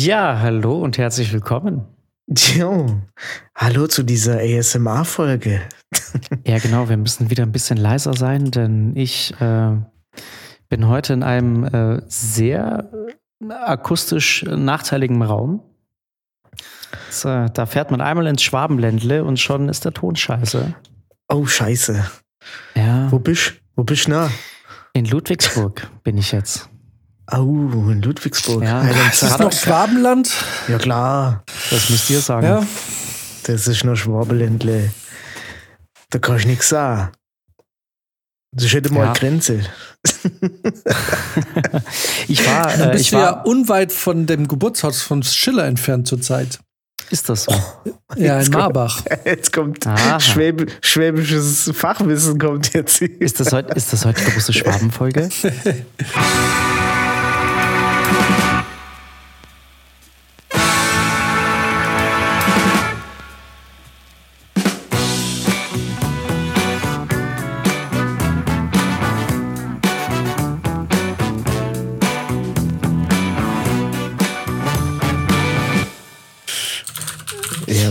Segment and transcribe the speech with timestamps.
[0.00, 1.84] Ja, hallo und herzlich willkommen.
[2.28, 3.02] Jo,
[3.56, 5.60] hallo zu dieser ASMR-Folge.
[6.46, 9.72] Ja, genau, wir müssen wieder ein bisschen leiser sein, denn ich äh,
[10.68, 12.88] bin heute in einem äh, sehr
[13.48, 15.64] akustisch nachteiligen Raum.
[17.24, 20.76] Äh, da fährt man einmal ins Schwabenländle und schon ist der Ton scheiße.
[21.28, 22.08] Oh, scheiße.
[22.76, 24.30] Ja, Wo bist Wo bist nah?
[24.92, 26.70] in Ludwigsburg bin ich jetzt.
[27.30, 28.62] Au, in Ludwigsburg.
[28.62, 28.80] Ja.
[28.82, 30.32] Ist das noch Schwabenland?
[30.66, 32.46] ja klar, Das müsst ihr sagen.
[32.46, 32.66] Ja.
[33.44, 34.90] das ist noch Schwabeländle.
[36.10, 37.12] Da kann ich nichts sagen.
[38.52, 39.12] Das ist hätte mal Ja.
[39.12, 39.60] Grenze.
[42.28, 46.06] Ich war, äh, bist ich du ja war, unweit von dem Geburtshaus von Schiller entfernt
[46.06, 46.60] zurzeit.
[47.10, 47.54] ist das so?
[48.16, 49.02] Ja, in Marbach.
[49.24, 49.84] Jetzt kommt.
[50.18, 53.02] Schwäb schwäbisches Fachwissen kommt jetzt.
[53.02, 55.28] Ist das heute, ist das heute die große Schwabenfolge?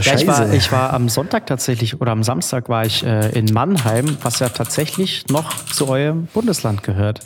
[0.07, 3.45] Ja, ich war, ich war am Sonntag tatsächlich oder am Samstag war ich äh, in
[3.53, 7.19] Mannheim, was ja tatsächlich noch zu eurem Bundesland gehört.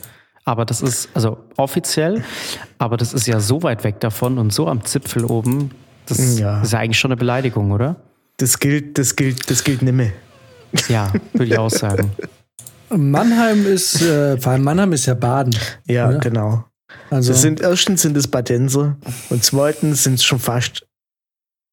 [0.44, 2.24] Aber das ist, also offiziell,
[2.80, 5.72] aber das ist ja so weit weg davon und so am Zipfel oben.
[6.08, 6.62] Das Ja.
[6.62, 7.96] ist ja eigentlich schon eine Beleidigung, oder?
[8.38, 10.08] das gilt, das gilt, das gilt nimmer.
[10.90, 12.12] Ja, würde ich auch sagen.
[12.90, 15.56] Mannheim ist, äh, vor allem Mannheim ist ja Baden.
[15.86, 16.18] Ja, Oder?
[16.20, 16.66] genau.
[17.12, 18.98] Also, Das sind, erstens sind es Badenser
[19.30, 20.88] und zweitens sind es schon fast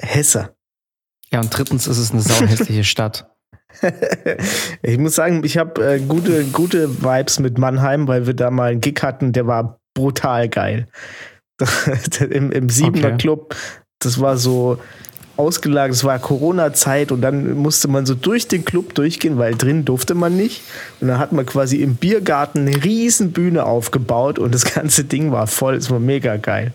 [0.01, 0.51] Hesse.
[1.33, 3.29] Ja, und drittens ist es eine sauhässliche Stadt.
[4.83, 8.73] Ich muss sagen, ich habe äh, gute, gute Vibes mit Mannheim, weil wir da mal
[8.73, 10.89] einen Gig hatten, der war brutal geil.
[12.31, 13.19] Im, im Siebener Okay.
[13.19, 13.55] Club,
[14.01, 14.79] das war so
[15.37, 19.85] ausgelagert, es war Corona-Zeit und dann musste man so durch den Club durchgehen, weil drin
[19.85, 20.63] durfte man nicht.
[21.01, 25.31] Und dann hat man quasi im Biergarten eine riesen Bühne aufgebaut und das ganze Ding
[25.31, 26.73] war voll, es war mega geil.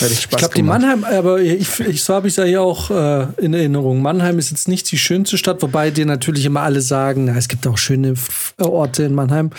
[0.00, 0.62] Ich glaube, die.
[0.62, 4.00] Mannheim, aber ich, ich, so habe ich es ja hier auch äh, in Erinnerung.
[4.00, 7.48] Mannheim ist jetzt nicht die schönste Stadt, wobei dir natürlich immer alle sagen, na, es
[7.48, 9.50] gibt auch schöne F- Orte in Mannheim.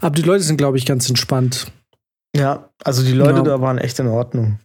[0.00, 1.66] Aber die Leute sind, glaube ich, ganz entspannt.
[2.34, 3.44] Ja, also die Leute Genau.
[3.44, 4.58] da waren echt in Ordnung.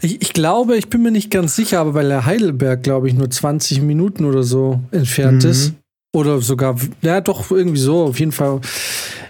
[0.00, 3.14] Ich, ich glaube, ich bin mir nicht ganz sicher, aber weil der Heidelberg, glaube ich,
[3.14, 5.50] nur 20 Minuten oder so entfernt Mhm.
[5.50, 5.72] ist.
[6.14, 8.60] Oder sogar, ja, doch, irgendwie so, auf jeden Fall.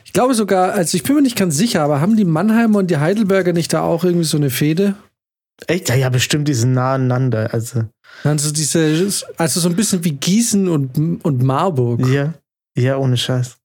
[0.08, 2.90] Ich glaube sogar, also ich bin mir nicht ganz sicher, aber haben die Mannheimer und
[2.90, 4.94] die Heidelberger nicht da auch irgendwie so eine Fehde?
[5.66, 5.90] Echt?
[5.90, 7.52] Ja, ja, bestimmt, die sind nah aneinander.
[7.52, 7.84] Also,
[8.24, 12.06] Also diese, also so ein bisschen wie Gießen und, und Marburg.
[12.06, 12.32] ja,
[12.74, 13.58] ja, ohne Scheiß.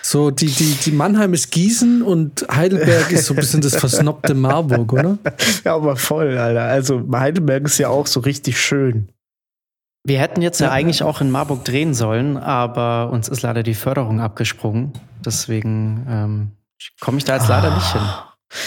[0.00, 4.32] So, die, die, die Mannheim ist Gießen und Heidelberg ist so ein bisschen das versnobte
[4.32, 5.18] Marburg, oder?
[5.66, 6.62] Ja, aber voll, Alter.
[6.62, 9.10] Also Heidelberg ist ja auch so richtig schön.
[10.06, 10.72] Wir hätten jetzt ja, Ja.
[10.72, 14.92] eigentlich auch in Marburg drehen sollen, aber uns ist leider die Förderung abgesprungen.
[15.24, 16.50] Deswegen ähm,
[17.00, 18.02] komme ich da jetzt leider nicht hin.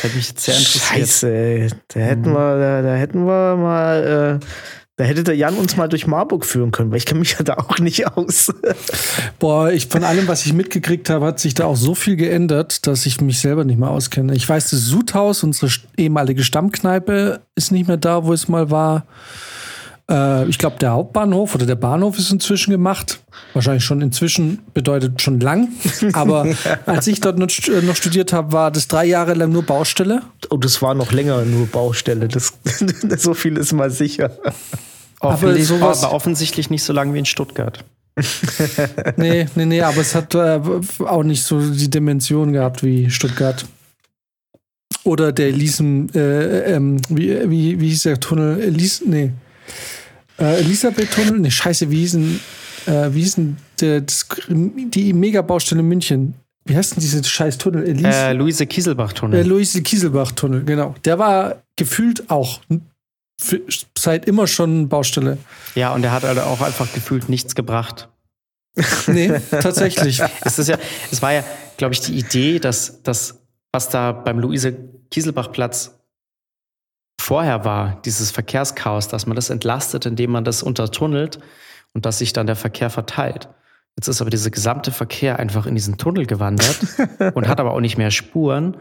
[0.01, 0.83] Hätte mich jetzt sehr interessiert.
[0.83, 1.69] Scheiße, ey.
[1.89, 2.33] Da hätten Mhm.
[2.33, 4.45] wir, da, da hätten wir mal, äh,
[4.95, 7.43] da hätte der Jan uns mal durch Marburg führen können, weil ich kenne mich ja
[7.43, 8.51] da auch nicht aus.
[9.39, 12.87] Boah, ich, von allem, was ich mitgekriegt habe, hat sich da auch so viel geändert,
[12.87, 14.33] dass ich mich selber nicht mehr auskenne.
[14.35, 19.05] Ich weiß, das Sudhaus, unsere ehemalige Stammkneipe, ist nicht mehr da, wo es mal war.
[20.09, 23.19] Äh, ich glaube, der Hauptbahnhof oder der Bahnhof ist inzwischen gemacht.
[23.53, 25.69] Wahrscheinlich schon inzwischen, bedeutet schon lang.
[26.13, 26.45] Aber
[26.85, 30.21] als ich dort noch, äh, studiert habe, war das drei Jahre lang nur Baustelle.
[30.49, 32.27] Oh, das war noch länger nur Baustelle.
[32.27, 32.53] Das,
[33.17, 34.31] so viel ist mal sicher.
[35.19, 37.83] Offensichtlich, sowas- aber offensichtlich nicht so lange wie in Stuttgart.
[39.17, 40.59] Nee, nee, nee, aber es hat äh,
[41.05, 43.65] auch nicht so die Dimension gehabt wie Stuttgart.
[45.03, 48.59] Oder der Elisen, äh, ähm, wie, wie, wie hieß der Tunnel?
[48.59, 49.31] Elis, nee.
[50.39, 51.39] Äh, Elisabeth-Tunnel?
[51.39, 52.39] Nee, scheiße, wie hieß denn,
[52.85, 56.33] äh, wie hieß denn der, das, die Megabaustelle in München?
[56.65, 57.87] Wie heißt denn diese scheiß Tunnel?
[57.87, 59.45] Elis Äh, Luise der Kieselbach-Tunnel.
[59.45, 60.95] Luise-Kieselbach-Tunnel, genau.
[61.05, 62.59] Der war gefühlt auch
[63.39, 63.61] für,
[63.97, 65.37] seit immer schon Baustelle.
[65.75, 68.09] Ja, und er hat halt auch einfach gefühlt nichts gebracht.
[69.07, 70.21] Nee, tatsächlich.
[70.41, 70.77] Es ist ja,
[71.11, 71.43] es war ja,
[71.77, 73.39] glaube ich, die Idee, dass das,
[73.71, 74.75] was da beim Luise
[75.09, 75.96] Kieselbach-Platz
[77.19, 81.39] vorher war, dieses Verkehrschaos, dass man das entlastet, indem man das untertunnelt
[81.93, 83.49] und dass sich dann der Verkehr verteilt.
[83.97, 86.77] Jetzt ist aber dieser gesamte Verkehr einfach in diesen Tunnel gewandert
[87.33, 88.77] und hat aber auch nicht mehr Spuren.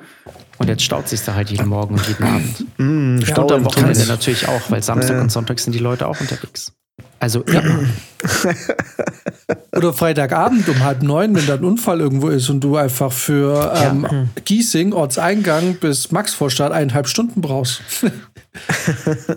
[0.59, 2.61] Und jetzt staut sich da halt jeden Morgen und jeden Abend.
[2.79, 5.23] Mm, Und Stau am Wochenende natürlich auch, weil Samstag Ja.
[5.23, 6.73] und Sonntag sind die Leute auch unterwegs.
[7.19, 7.63] Also ja.
[9.77, 13.73] Oder Freitagabend um halb neun, wenn da ein Unfall irgendwo ist und du einfach für
[13.77, 14.27] ähm, ja.
[14.45, 17.83] Giesing, Ortseingang bis Maxvorstadt eineinhalb Stunden brauchst.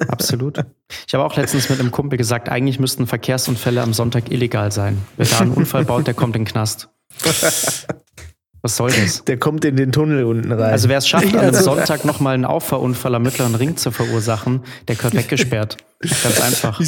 [0.08, 0.60] Absolut.
[1.08, 4.98] Ich habe auch letztens mit einem Kumpel gesagt, eigentlich müssten Verkehrsunfälle am Sonntag illegal sein.
[5.18, 6.90] Wer da einen Unfall baut, der kommt in den Knast.
[8.62, 9.24] Was soll das?
[9.24, 10.72] Der kommt in den Tunnel unten rein.
[10.72, 14.62] Also wer es schafft, an einem Sonntag nochmal einen Auffahrunfall am mittleren Ring zu verursachen,
[14.88, 15.78] der gehört weggesperrt.
[16.02, 16.80] Ganz einfach.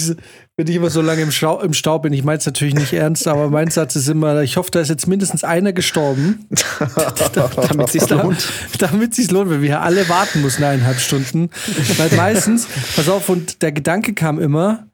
[0.57, 2.93] Wenn ich immer so lange im, Stau, im Stau bin, ich meine es natürlich nicht
[2.93, 6.47] ernst, aber mein Satz ist immer, ich hoffe, da ist jetzt mindestens einer gestorben.
[7.67, 8.47] damit es sich lohnt.
[8.79, 11.49] Damit es lohnt, weil wir hier alle warten müssen eineinhalb Stunden.
[11.97, 14.87] Weil meistens, pass auf, und der Gedanke kam immer,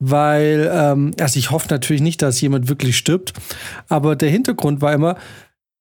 [0.00, 3.34] weil, ähm, also ich hoffe natürlich nicht, dass jemand wirklich stirbt,
[3.88, 5.16] aber der Hintergrund war immer,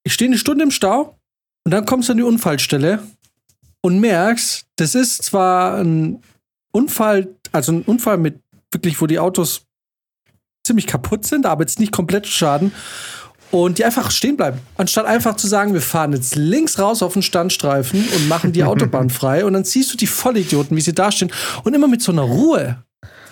[0.03, 1.19] ich stehe eine Stunde im Stau
[1.65, 3.03] und dann kommst du an die Unfallstelle
[3.81, 6.21] und merkst, das ist zwar ein
[6.71, 8.39] Unfall, also ein Unfall mit
[8.71, 9.65] wirklich, wo die Autos
[10.65, 12.71] ziemlich kaputt sind, aber jetzt nicht komplett Schaden.
[13.51, 14.59] Und die einfach stehen bleiben.
[14.77, 18.63] Anstatt einfach zu sagen, wir fahren jetzt links raus auf den Standstreifen und machen die
[18.63, 19.43] Autobahn frei.
[19.43, 21.31] Und dann siehst du die Vollidioten, wie sie da stehen.
[21.63, 22.83] Und immer mit so einer Ruhe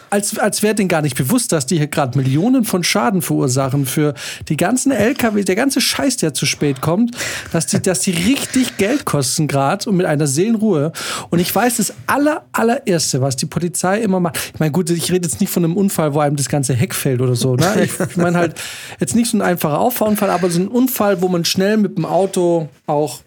[0.10, 3.86] als, als wäre denen gar nicht bewusst, dass die hier gerade Millionen von Schaden verursachen
[3.86, 4.14] für
[4.50, 7.16] die ganzen LKW, der ganze Scheiß, der zu spät kommt,
[7.52, 10.92] dass die, dass die richtig Geld kosten gerade und mit einer Seelenruhe.
[11.30, 15.12] Und ich weiß, das aller, allererste, was die Polizei immer macht, ich meine, gut, ich
[15.12, 17.84] rede jetzt nicht von einem Unfall, wo einem das ganze Heck fällt oder so, ne?
[17.84, 18.56] Ich, ich meine halt
[19.00, 22.06] jetzt nicht so ein einfacher Auffahrunfall, aber so ein Unfall, wo man schnell mit dem
[22.06, 23.22] Auto auch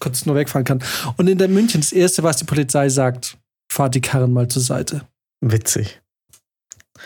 [0.00, 0.82] kurz nur wegfahren kann.
[1.16, 3.38] Und in der München, das erste, was die Polizei sagt,
[3.70, 5.02] fahrt die Karren mal zur Seite.
[5.40, 6.00] Witzig.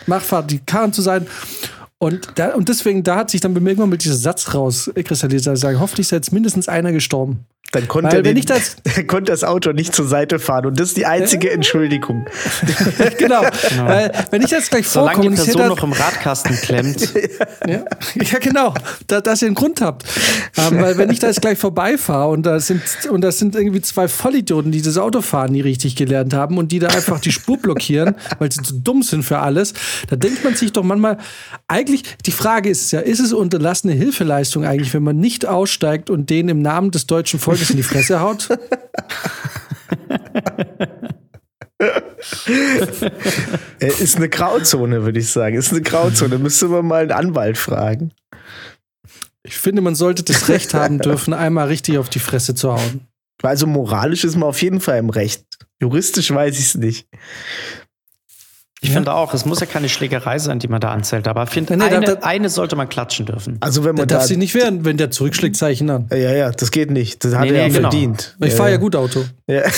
[0.07, 1.27] Machfahrt, die Karren zu sein.
[2.01, 5.55] Und, da, und deswegen, da hat sich dann bei mir irgendwann mit diesem Satz rauskristallisiert,
[5.55, 7.45] sagen, hoffentlich ist jetzt mindestens einer gestorben.
[7.71, 8.75] Dann konnte, er den, das,
[9.07, 11.53] konnte das Auto nicht zur Seite fahren und das ist die einzige äh?
[11.53, 12.25] Entschuldigung.
[13.17, 13.43] genau.
[13.69, 13.85] genau.
[13.85, 15.13] Weil, wenn ich jetzt gleich vorkomme.
[15.15, 17.13] Solange die Person noch im Radkasten klemmt.
[17.67, 17.85] ja.
[18.15, 18.73] ja, genau.
[19.07, 20.03] Da, dass ihr einen Grund habt.
[20.57, 23.81] Ähm, weil wenn ich da jetzt gleich vorbeifahre und da sind, und das sind irgendwie
[23.81, 27.57] zwei Vollidioten, die das Autofahren nie richtig gelernt haben und die da einfach die Spur
[27.57, 29.73] blockieren, weil sie zu dumm sind für alles,
[30.09, 31.19] da denkt man sich doch manchmal,
[31.69, 31.90] eigentlich,
[32.25, 36.49] die Frage ist ja, ist es unterlassene Hilfeleistung eigentlich, wenn man nicht aussteigt und den
[36.49, 38.49] im Namen des deutschen Volkes es in die Fresse haut?
[43.79, 45.55] ist eine Grauzone, würde ich sagen.
[45.55, 46.37] Ist eine Grauzone.
[46.37, 48.13] Müsste man mal einen Anwalt fragen.
[49.43, 53.07] Ich finde, man sollte das Recht haben dürfen, einmal richtig auf die Fresse zu hauen.
[53.41, 55.45] Also moralisch ist man auf jeden Fall im Recht.
[55.81, 57.07] Juristisch weiß ich es nicht.
[58.83, 58.95] Ich ja.
[58.95, 61.83] finde auch, es muss ja keine Schlägerei sein, die man da anzählt, aber finde, nee,
[61.83, 63.57] eine, da, eine, sollte man klatschen dürfen.
[63.59, 66.07] Also wenn man da darf sie nicht werden, wenn der zurückschlägt, Zeichen an.
[66.09, 67.23] Ja, ja, das geht nicht.
[67.23, 67.91] Das hat nee, er ja genau.
[67.91, 68.35] verdient.
[68.39, 69.23] Ich fahre ja gut Auto.
[69.45, 69.61] Ja.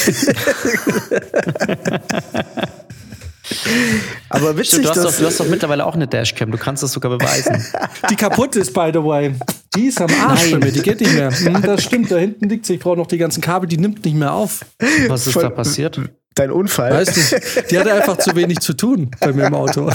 [4.29, 6.49] Aber witzig, Stimmt, du, hast doch, du hast doch mittlerweile auch eine Dashcam.
[6.51, 7.61] Du kannst das sogar beweisen.
[8.09, 9.35] Die kaputt ist, by the way.
[9.75, 10.59] Die ist am Arsch Nein.
[10.59, 10.71] bei mir.
[10.71, 11.29] Die geht nicht mehr.
[11.29, 12.09] Hm, das stimmt.
[12.09, 12.75] Da hinten liegt sie.
[12.75, 13.67] Ich brauche noch die ganzen Kabel.
[13.67, 14.65] Die nimmt nicht mehr auf.
[15.07, 15.99] Was ist Voll, da passiert?
[16.35, 16.91] Dein Unfall?
[16.91, 17.21] Weißt du,
[17.69, 19.91] die hatte einfach zu wenig zu tun bei mir im Auto.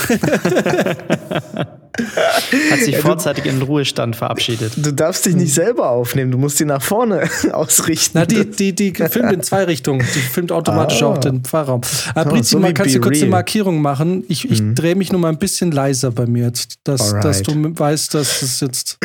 [2.70, 4.74] Hat sich vorzeitig in den Ruhestand verabschiedet.
[4.76, 8.18] Du darfst dich nicht selber aufnehmen, du musst die nach vorne ausrichten.
[8.18, 10.06] Na, die, die, die filmt in zwei Richtungen.
[10.14, 11.06] Die filmt automatisch ah.
[11.06, 11.80] auch den Fahrraum.
[12.14, 14.24] Aber Brizi, so mal kannst du kurz eine Markierung machen?
[14.28, 14.74] Ich, ich mhm.
[14.76, 18.42] drehe mich nur mal ein bisschen leiser bei mir jetzt, dass, dass du weißt, dass
[18.42, 18.98] es jetzt.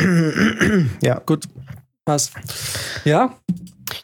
[1.02, 1.20] ja.
[1.26, 1.44] Gut,
[2.04, 2.32] passt.
[3.04, 3.34] Ja?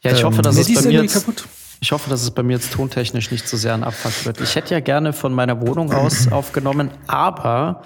[0.02, 1.44] Ja, ich hoffe, dass ähm, es bei mir jetzt kaputt.
[1.80, 4.40] Ich hoffe, dass es bei mir jetzt tontechnisch nicht so sehr ein Abfuck wird.
[4.42, 7.82] Ich hätte ja gerne von meiner Wohnung aus aufgenommen, aber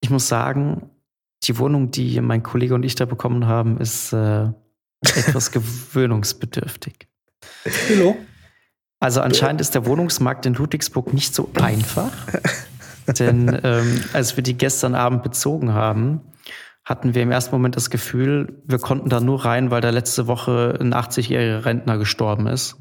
[0.00, 0.90] ich muss sagen,
[1.44, 4.48] die Wohnung, die mein Kollege und ich da bekommen haben, ist äh,
[5.00, 7.06] etwas gewöhnungsbedürftig.
[7.88, 8.16] Hallo.
[8.98, 12.10] Also anscheinend ist der Wohnungsmarkt in Ludwigsburg nicht so einfach.
[13.18, 16.20] Denn ähm, als wir die gestern Abend bezogen haben,
[16.84, 20.26] hatten wir im ersten Moment das Gefühl, wir konnten da nur rein, weil da letzte
[20.26, 22.76] Woche ein 80-jähriger Rentner gestorben ist.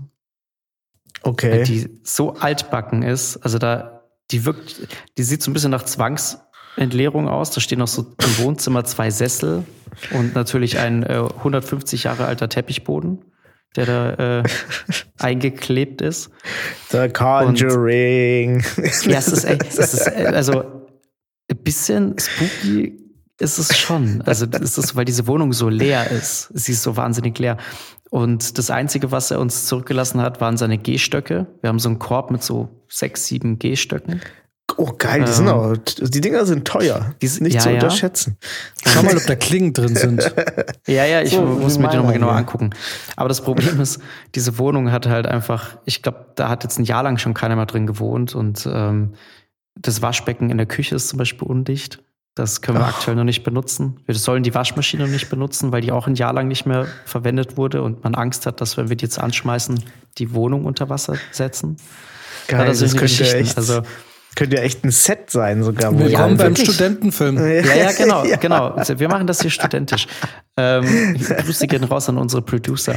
[1.23, 1.51] Okay.
[1.51, 5.83] Weil die so altbacken ist, also da, die wirkt, die sieht so ein bisschen nach
[5.83, 7.51] Zwangsentleerung aus.
[7.51, 9.65] Da stehen noch so im Wohnzimmer zwei Sessel
[10.11, 13.23] und natürlich ein äh, 150 Jahre alter Teppichboden,
[13.75, 14.43] der da äh,
[15.19, 16.31] eingeklebt ist.
[16.89, 18.63] The Conjuring.
[18.77, 20.63] Und, ja, es ist, es ist also
[21.51, 23.00] ein bisschen spooky
[23.41, 24.21] ist es schon.
[24.21, 26.49] Also ist es, weil diese Wohnung so leer ist.
[26.53, 27.57] Sie ist so wahnsinnig leer.
[28.09, 31.47] Und das Einzige, was er uns zurückgelassen hat, waren seine Gehstöcke.
[31.61, 34.21] Wir haben so einen Korb mit so sechs, sieben Gehstöcken.
[34.77, 37.13] Oh geil, die sind ähm, auch, die Dinger sind teuer.
[37.21, 38.37] Die sind nicht ja, zu unterschätzen.
[38.85, 38.91] Ja.
[38.91, 40.33] Schau mal, ob da Klingen drin sind.
[40.87, 42.69] ja, ja, ich so, muss mir die nochmal genauer angucken.
[43.15, 43.99] Aber das Problem ist,
[44.35, 47.55] diese Wohnung hat halt einfach, ich glaube, da hat jetzt ein Jahr lang schon keiner
[47.55, 49.13] mehr drin gewohnt und ähm,
[49.75, 52.03] Das Waschbecken in der Küche ist zum Beispiel undicht.
[52.35, 52.95] Das können wir Ach.
[52.95, 53.99] aktuell noch nicht benutzen.
[54.05, 56.87] Wir sollen die Waschmaschine noch nicht benutzen, weil die auch ein Jahr lang nicht mehr
[57.05, 59.83] verwendet wurde und man Angst hat, dass wenn wir die jetzt anschmeißen,
[60.17, 61.75] die Wohnung unter Wasser setzen.
[62.47, 63.81] Geil, das, das könnte echt, also
[64.35, 65.97] könnte ja echt ein Set sein sogar.
[65.97, 67.37] Willkommen beim Studentenfilm.
[67.51, 68.37] Ja, ja, genau, ja.
[68.37, 68.69] genau.
[68.69, 70.07] Also wir machen das hier studentisch.
[70.57, 72.95] Ähm, Grüße gehen raus an unsere Producer.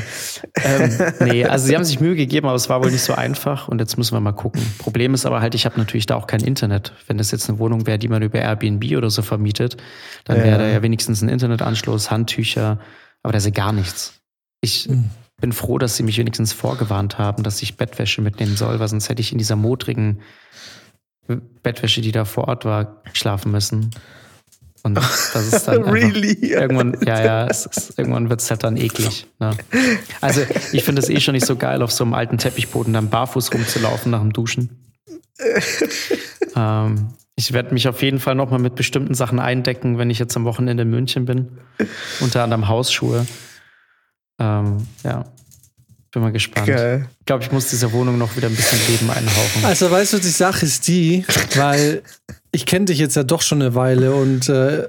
[0.63, 3.69] Ähm, nee, also sie haben sich Mühe gegeben, aber es war wohl nicht so einfach
[3.69, 4.63] und jetzt müssen wir mal gucken.
[4.79, 6.93] Problem ist aber halt, ich habe natürlich da auch kein Internet.
[7.07, 9.77] Wenn das jetzt eine Wohnung wäre, die man über Airbnb oder so vermietet,
[10.25, 10.59] dann wäre ja.
[10.59, 12.79] da ja wenigstens ein Internetanschluss, Handtücher,
[13.23, 14.21] aber da ist ja gar nichts.
[14.61, 15.11] Ich mhm.
[15.41, 19.09] bin froh, dass sie mich wenigstens vorgewarnt haben, dass ich Bettwäsche mitnehmen soll, weil sonst
[19.09, 20.21] hätte ich in dieser modrigen
[21.63, 23.91] Bettwäsche, die da vor Ort war, schlafen müssen.
[24.83, 26.35] Und das ist dann really?
[26.53, 29.27] irgendwann, ja, ja, ist, irgendwann wird es halt dann eklig.
[29.41, 29.53] Ne?
[30.21, 33.09] Also ich finde es eh schon nicht so geil, auf so einem alten Teppichboden dann
[33.09, 34.93] barfuß rumzulaufen nach dem Duschen.
[36.57, 40.37] ähm, ich werde mich auf jeden Fall nochmal mit bestimmten Sachen eindecken, wenn ich jetzt
[40.37, 41.59] am Wochenende in München bin.
[42.21, 43.27] Unter anderem Hausschuhe.
[44.39, 45.25] Ähm, ja.
[46.15, 46.69] Bin mal gespannt.
[46.69, 47.09] Geil.
[47.19, 49.65] Ich glaube, ich muss dieser Wohnung noch wieder ein bisschen Leben einhauchen.
[49.65, 51.25] Also, weißt du, die Sache ist die,
[51.57, 52.03] weil
[52.53, 54.89] ich kenne dich jetzt ja doch schon eine Weile und äh,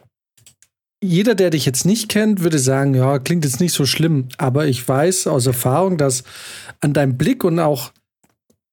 [1.04, 4.30] jeder, der dich jetzt nicht kennt, würde sagen, ja, klingt jetzt nicht so schlimm.
[4.38, 6.24] Aber ich weiß aus Erfahrung, dass
[6.82, 7.92] an deinem Blick und auch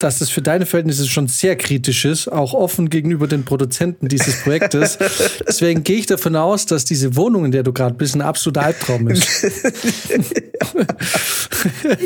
[0.02, 4.42] dass es für deine Verhältnisse schon sehr kritisch ist, auch offen gegenüber den Produzenten dieses
[4.42, 4.98] Projektes.
[5.46, 8.62] Deswegen gehe ich davon aus, dass diese Wohnung, in der du gerade bist, ein absoluter
[8.62, 9.42] Albtraum ist.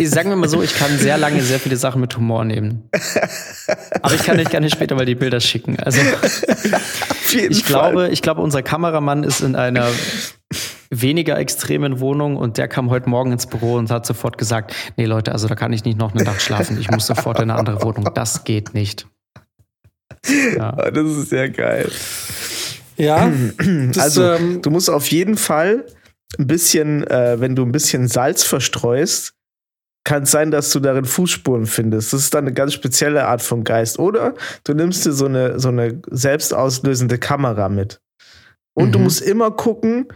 [0.05, 2.89] Sagen wir mal so, ich kann sehr lange sehr viele Sachen mit Humor nehmen.
[4.03, 5.79] Aber ich kann, kann dir später mal die Bilder schicken.
[5.79, 6.01] Also
[7.33, 9.91] ich glaube, ich glaube, unser Kameramann ist in einer
[11.03, 15.07] weniger extremen Wohnung und der kam heute Morgen ins Büro und hat sofort gesagt, nee
[15.07, 17.59] Leute, also da kann ich nicht noch eine Nacht schlafen, ich muss sofort in eine
[17.59, 18.09] andere Wohnung.
[18.15, 19.07] Das geht nicht.
[20.57, 20.75] Ja.
[20.77, 21.89] Ah, das ist sehr geil.
[22.97, 23.31] Ja.
[23.93, 25.87] Das, also ähm, du musst auf jeden Fall
[26.39, 29.35] ein bisschen, äh, wenn du ein bisschen Salz verstreust,
[30.05, 32.13] kann es sein, dass du darin Fußspuren findest.
[32.13, 33.99] Das ist dann eine ganz spezielle Art von Geist.
[33.99, 34.35] Oder
[34.65, 38.01] du nimmst dir so eine, so eine selbstauslösende Kamera mit.
[38.75, 38.93] Und mhm.
[38.93, 40.07] du musst immer gucken,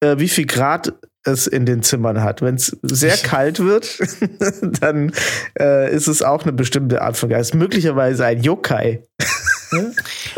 [0.00, 0.92] äh, wie viel Grad
[1.24, 2.42] es in den Zimmern hat.
[2.42, 3.98] Wenn es sehr kalt wird,
[4.80, 5.12] dann
[5.58, 7.54] äh, ist es auch eine bestimmte Art von Geist.
[7.54, 9.02] Möglicherweise ein Yokai.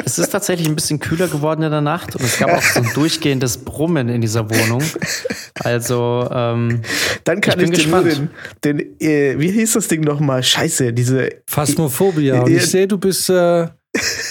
[0.05, 2.81] es ist tatsächlich ein bisschen kühler geworden in der Nacht und es gab auch so
[2.81, 4.83] ein durchgehendes Brummen in dieser Wohnung.
[5.55, 6.83] Also, ähm,
[7.25, 8.31] dann kann ich, ich nur den,
[8.65, 10.43] den äh, wie hieß das Ding nochmal?
[10.43, 12.41] Scheiße, diese Phasmophobia.
[12.43, 13.69] Und ich sehe, du bist äh,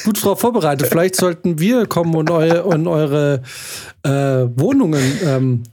[0.03, 0.87] gut darauf vorbereitet.
[0.87, 3.41] Vielleicht sollten wir kommen und, eu und eure
[4.03, 5.63] äh, Wohnungen ähm,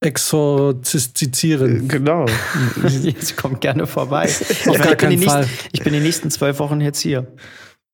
[0.00, 1.88] exorzistieren.
[1.88, 2.26] Genau.
[2.86, 4.28] Sie kommt gerne vorbei.
[4.66, 5.42] Auf gar keinen Fall.
[5.42, 7.26] Nächsten, ich bin die nächsten zwölf Wochen jetzt hier.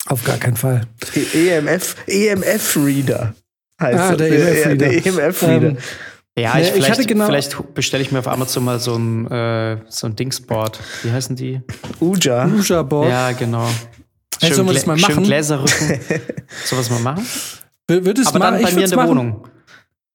[0.07, 0.83] Auf gar keinen Fall.
[1.15, 3.35] EMF, EMF-Reader
[3.81, 4.77] heißt ah, der EMF-Reader.
[4.77, 5.69] Der EMF-Reader.
[5.69, 5.77] Ähm,
[6.39, 9.79] ja, ich, nee, vielleicht, genau vielleicht bestelle ich mir auf Amazon mal so ein, äh,
[9.89, 10.81] so ein Dingsboard.
[11.03, 11.61] Wie heißen die?
[12.01, 12.47] Uja.
[12.47, 13.11] Uja-Board.
[13.11, 13.69] Ja, genau.
[14.41, 15.15] Schön, sollen wir das mal machen?
[15.15, 16.01] Schön Gläserrücken.
[16.65, 17.27] Sowas mal machen?
[17.87, 19.11] Würdest Aber dann bei mir in der machen.
[19.11, 19.49] Wohnung.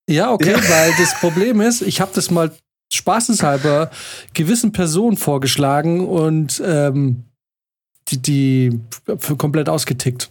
[0.10, 0.58] Ja, okay, ja.
[0.70, 2.52] weil das Problem ist, ich habe das mal
[2.94, 3.92] spaßeshalber
[4.34, 7.26] gewissen Personen vorgeschlagen und ähm,
[8.10, 8.80] die, die
[9.18, 10.30] für komplett ausgetickt.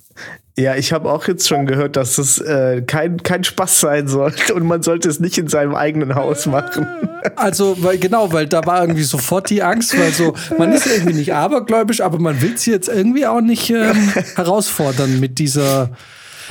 [0.56, 4.54] Ja, ich habe auch jetzt schon gehört, dass es äh, kein, kein Spaß sein sollte
[4.54, 6.86] und man sollte es nicht in seinem eigenen Haus machen.
[7.34, 11.14] Also, weil, genau, weil da war irgendwie sofort die Angst, weil so, man ist irgendwie
[11.14, 15.90] nicht abergläubisch, aber man will sie jetzt irgendwie auch nicht ähm, herausfordern mit dieser.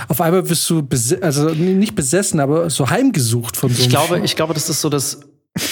[0.07, 0.85] Auf einmal bist du,
[1.21, 4.81] also nicht besessen, aber so heimgesucht von so einem Ich glaube, ich glaube, das ist
[4.81, 5.19] so das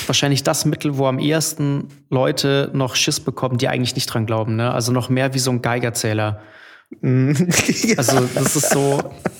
[0.05, 4.55] wahrscheinlich das Mittel, wo am ehesten Leute noch Schiss bekommen, die eigentlich nicht dran glauben.
[4.55, 4.71] Ne?
[4.71, 6.41] Also noch mehr wie so ein Geigerzähler.
[7.01, 7.33] ja.
[7.97, 8.99] Also das ist so,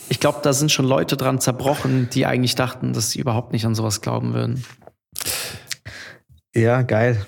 [0.10, 3.66] ich glaube, da sind schon Leute dran zerbrochen, die eigentlich dachten, dass sie überhaupt nicht
[3.66, 4.64] an sowas glauben würden.
[6.56, 7.26] Ja, geil.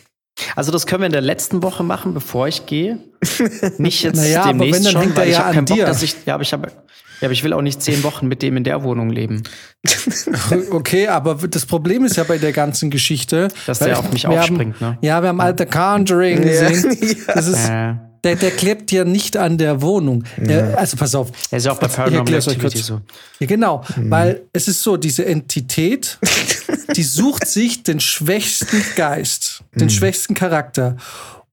[0.55, 2.99] Also das können wir in der letzten Woche machen, bevor ich gehe.
[3.77, 6.01] Nicht jetzt naja, demnächst aber wenn, dann schon, weil ich ja habe keinen Bock, dass
[6.01, 6.71] ich, ja, aber ich habe
[7.23, 9.43] ja, aber ich will auch nicht zehn Wochen mit dem in der Wohnung leben.
[10.71, 14.81] okay, aber das Problem ist ja bei der ganzen Geschichte, dass der auf mich aufspringt.
[14.81, 14.97] Haben, ne?
[15.01, 16.97] Ja, wir haben alte Conjuring gesehen.
[17.01, 17.09] Ja.
[17.33, 17.93] Das ist, äh.
[18.25, 20.25] der, der klebt ja nicht an der Wohnung.
[20.35, 21.31] Der, also pass auf.
[21.49, 22.99] Er ist ja auch bei Paranormal Activity so.
[23.39, 24.11] Ja, genau, mhm.
[24.11, 26.19] weil es ist so, diese Entität,
[26.95, 29.89] die sucht sich den schwächsten Geist, den mhm.
[29.89, 30.97] schwächsten Charakter.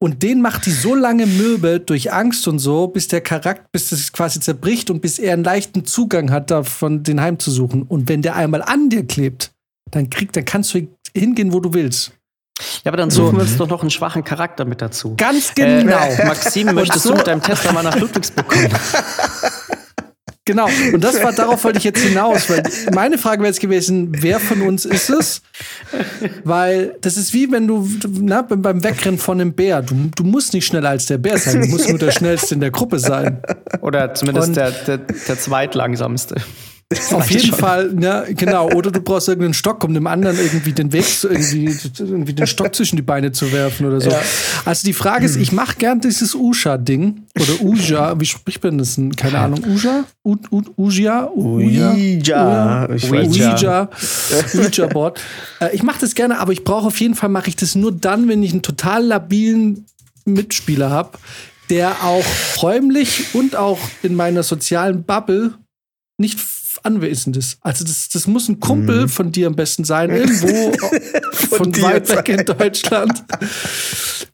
[0.03, 3.91] Und den macht die so lange mürbe durch Angst und so, bis der Charakter, bis
[3.91, 7.83] das quasi zerbricht und bis er einen leichten Zugang hat, davon den heimzusuchen.
[7.83, 9.53] Und wenn der einmal an dir klebt,
[9.91, 12.13] dann kriegt, dann kannst du hingehen, wo du willst.
[12.83, 13.37] Ja, aber dann suchen so.
[13.37, 15.15] wir uns doch noch einen schwachen Charakter mit dazu.
[15.17, 15.99] Ganz genau.
[15.99, 17.11] Äh, Maxim, möchtest so.
[17.11, 18.69] du mit deinem Tester mal nach Ludwigsburg kommen?
[20.51, 20.69] genau.
[20.93, 24.41] Und das war, darauf wollte ich jetzt hinaus, weil meine Frage wäre jetzt gewesen, wer
[24.41, 25.43] von uns ist es?
[26.45, 27.89] Weil das ist wie wenn du,
[28.21, 31.61] na, beim Wegrennen von einem Bär, du, du musst nicht schneller als der Bär sein,
[31.63, 33.43] du musst nur der schnellste in der Gruppe sein.
[33.81, 36.37] Oder zumindest der, der, der zweitlangsamste.
[37.13, 38.69] Auf jeden Fall, ja, genau.
[38.73, 42.75] Oder du brauchst irgendeinen Stock, um dem anderen irgendwie den Weg, irgendwie, irgendwie den Stock
[42.75, 44.11] zwischen die Beine zu werfen oder so.
[44.11, 44.21] Ja.
[44.65, 47.27] Also die Frage ist, ich mache gern dieses Usha-Ding.
[47.39, 49.15] Oder Uja, wie spricht man das denn?
[49.15, 49.63] Keine Ahnung.
[49.69, 50.05] Uja?
[50.25, 51.31] Uja?
[51.31, 51.95] Uja?
[51.95, 52.89] Uja?
[52.89, 53.89] Ouija.
[54.55, 55.21] Ouija-Board.
[55.61, 57.93] Äh, ich mache das gerne, aber ich brauche auf jeden Fall, mache ich das nur
[57.93, 59.87] dann, wenn ich einen total labilen
[60.25, 61.19] Mitspieler habe,
[61.69, 62.25] der auch
[62.61, 65.55] räumlich und auch in meiner sozialen Bubble
[66.19, 66.41] nicht
[66.83, 67.59] anwesend ist.
[67.61, 69.09] Also das, das muss ein Kumpel mhm.
[69.09, 70.73] von dir am besten sein, irgendwo
[71.33, 73.25] von, von weit weg in Deutschland,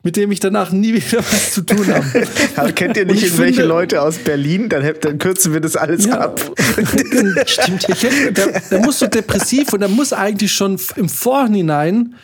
[0.03, 2.27] mit dem ich danach nie wieder was zu tun habe.
[2.57, 4.69] Aber kennt ihr nicht irgendwelche finde, Leute aus Berlin?
[4.69, 6.41] Dann, dann, kürzen wir das alles ja, ab.
[7.47, 7.89] Stimmt.
[7.89, 12.15] Ich hätte, der, der muss so depressiv und der muss eigentlich schon im Vorhinein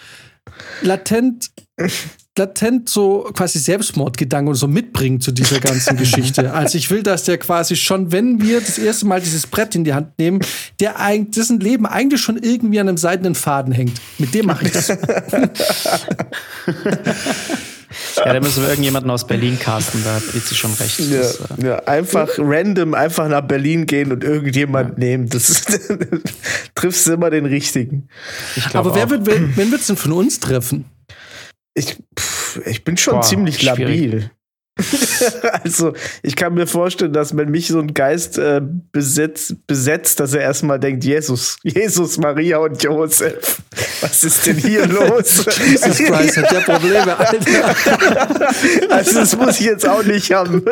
[0.82, 1.50] latent
[2.38, 6.52] latent so quasi Selbstmordgedanken und so mitbringen zu dieser ganzen Geschichte.
[6.62, 9.84] Also ich will, dass der quasi schon, wenn wir das erste Mal dieses Brett in
[9.84, 10.40] die Hand nehmen,
[10.80, 14.00] der eigentlich, dessen Leben eigentlich schon irgendwie an einem seidenen Faden hängt.
[14.18, 14.92] Mit dem mache ich das.
[18.16, 20.98] Ja, da müssen wir irgendjemanden aus Berlin casten, da hat sie schon recht.
[21.00, 24.98] Ja, das, äh ja, einfach random einfach nach Berlin gehen und irgendjemand ja.
[24.98, 25.28] nehmen.
[25.28, 25.64] Das
[26.74, 28.08] triffst immer den richtigen.
[28.72, 30.84] Aber wer wird, wen, wen wird's denn von uns treffen?
[31.74, 33.78] Ich, pff, ich bin schon Boah, ziemlich schwierig.
[33.78, 34.30] labil.
[35.64, 40.32] also, ich kann mir vorstellen, dass wenn mich so ein Geist äh, besetzt, besetzt, dass
[40.32, 43.62] er erstmal denkt, Jesus, Jesus, Maria und Josef,
[44.00, 45.44] was ist denn hier los?
[45.66, 47.74] Jesus Christ hat ja Probleme, Alter.
[48.90, 50.62] also, das muss ich jetzt auch nicht haben.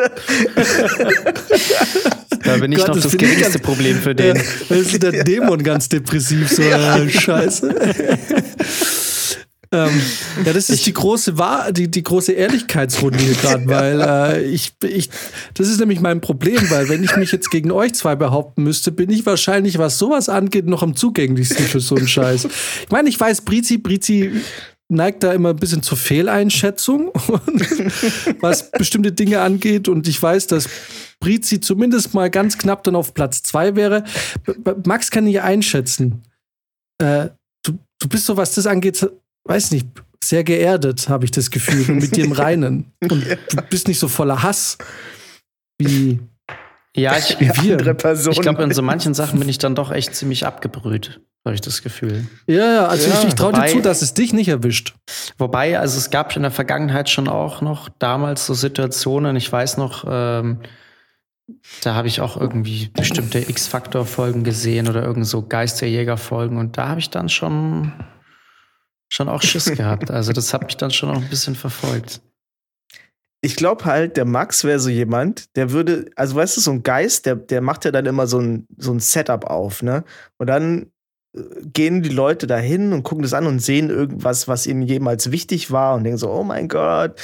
[2.43, 4.41] Da bin ich Gott, noch das, das geringste Problem für den.
[4.67, 7.07] Da ist der Dämon ganz depressiv, so ja.
[7.07, 7.75] Scheiße.
[9.73, 10.01] Ähm,
[10.45, 14.43] ja, das ist ich, die große Wahr, die, die große Ehrlichkeitsrunde hier gerade, weil äh,
[14.43, 15.09] ich, ich,
[15.53, 18.91] das ist nämlich mein Problem, weil wenn ich mich jetzt gegen euch zwei behaupten müsste,
[18.91, 22.45] bin ich wahrscheinlich, was sowas angeht, noch am zugänglichsten für so einen Scheiß.
[22.83, 24.41] Ich meine, ich weiß, Brizi, Brizi
[24.89, 27.11] neigt da immer ein bisschen zur Fehleinschätzung,
[28.41, 29.87] was bestimmte Dinge angeht.
[29.87, 30.67] Und ich weiß, dass
[31.21, 34.03] Brizi zumindest mal ganz knapp dann auf Platz zwei wäre.
[34.85, 36.23] Max kann ich einschätzen.
[36.97, 37.29] Äh,
[37.63, 39.07] du, du bist so, was das angeht,
[39.45, 39.87] weiß nicht,
[40.23, 42.91] sehr geerdet, habe ich das Gefühl, mit dir im Reinen.
[43.01, 44.77] Und du bist nicht so voller Hass
[45.77, 46.19] wie,
[46.95, 47.73] ja, ich, wie wir.
[47.73, 48.33] andere Personen.
[48.33, 51.61] Ich glaube, in so manchen Sachen bin ich dann doch echt ziemlich abgebrüht, habe ich
[51.61, 52.27] das Gefühl.
[52.47, 53.19] Ja, ja, also ja.
[53.19, 54.93] ich, ich traue dir zu, dass es dich nicht erwischt.
[55.37, 59.77] Wobei, also es gab in der Vergangenheit schon auch noch damals so Situationen, ich weiß
[59.77, 60.59] noch, ähm,
[61.83, 66.99] da habe ich auch irgendwie bestimmte X-Faktor-Folgen gesehen oder irgend so Geisterjäger-Folgen und da habe
[66.99, 67.91] ich dann schon
[69.11, 70.09] schon auch Schiss gehabt.
[70.09, 72.21] Also das hat mich dann schon auch ein bisschen verfolgt.
[73.43, 76.83] Ich glaube halt, der Max wäre so jemand, der würde, also weißt du, so ein
[76.83, 80.03] Geist, der, der macht ja dann immer so ein, so ein Setup auf, ne?
[80.37, 80.91] Und dann
[81.35, 81.41] äh,
[81.73, 85.71] gehen die Leute dahin und gucken das an und sehen irgendwas, was ihnen jemals wichtig
[85.71, 87.19] war und denken so, oh mein Gott,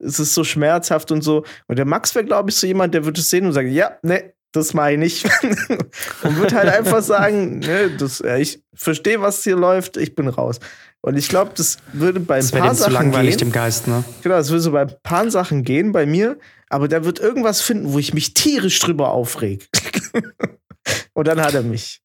[0.00, 1.44] es ist so schmerzhaft und so.
[1.68, 3.96] Und der Max wäre, glaube ich, so jemand, der würde es sehen und sagen, ja,
[4.02, 5.24] ne, das meine ich.
[6.22, 10.60] und würde halt einfach sagen, ne, das, ich verstehe, was hier läuft, ich bin raus.
[11.02, 13.48] Und ich glaube, das würde bei ein das paar Sachen zu langweilig gehen.
[13.48, 14.04] dem Geist, ne?
[14.22, 17.62] Genau, das würde so bei ein paar Sachen gehen bei mir, aber der wird irgendwas
[17.62, 19.68] finden, wo ich mich tierisch drüber aufreg.
[21.14, 22.02] Und dann hat er mich.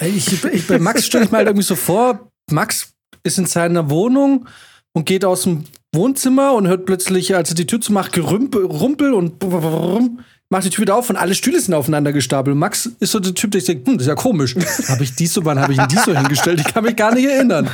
[0.00, 3.88] Ich, ich, bei Max stelle ich mal halt irgendwie so vor, Max ist in seiner
[3.88, 4.46] Wohnung
[4.92, 9.14] und geht aus dem Wohnzimmer und hört plötzlich, als er die Tür zumacht, Gerümpel, Rumpel
[9.14, 9.38] und
[10.48, 12.56] macht die Tür wieder auf und alle Stühle sind aufeinander gestapelt.
[12.56, 14.54] Max ist so der Typ, der ich denke, hm, das ist ja komisch.
[14.88, 16.60] habe ich dies so, wann habe ich ihn dies so hingestellt?
[16.60, 17.68] Ich kann mich gar nicht erinnern.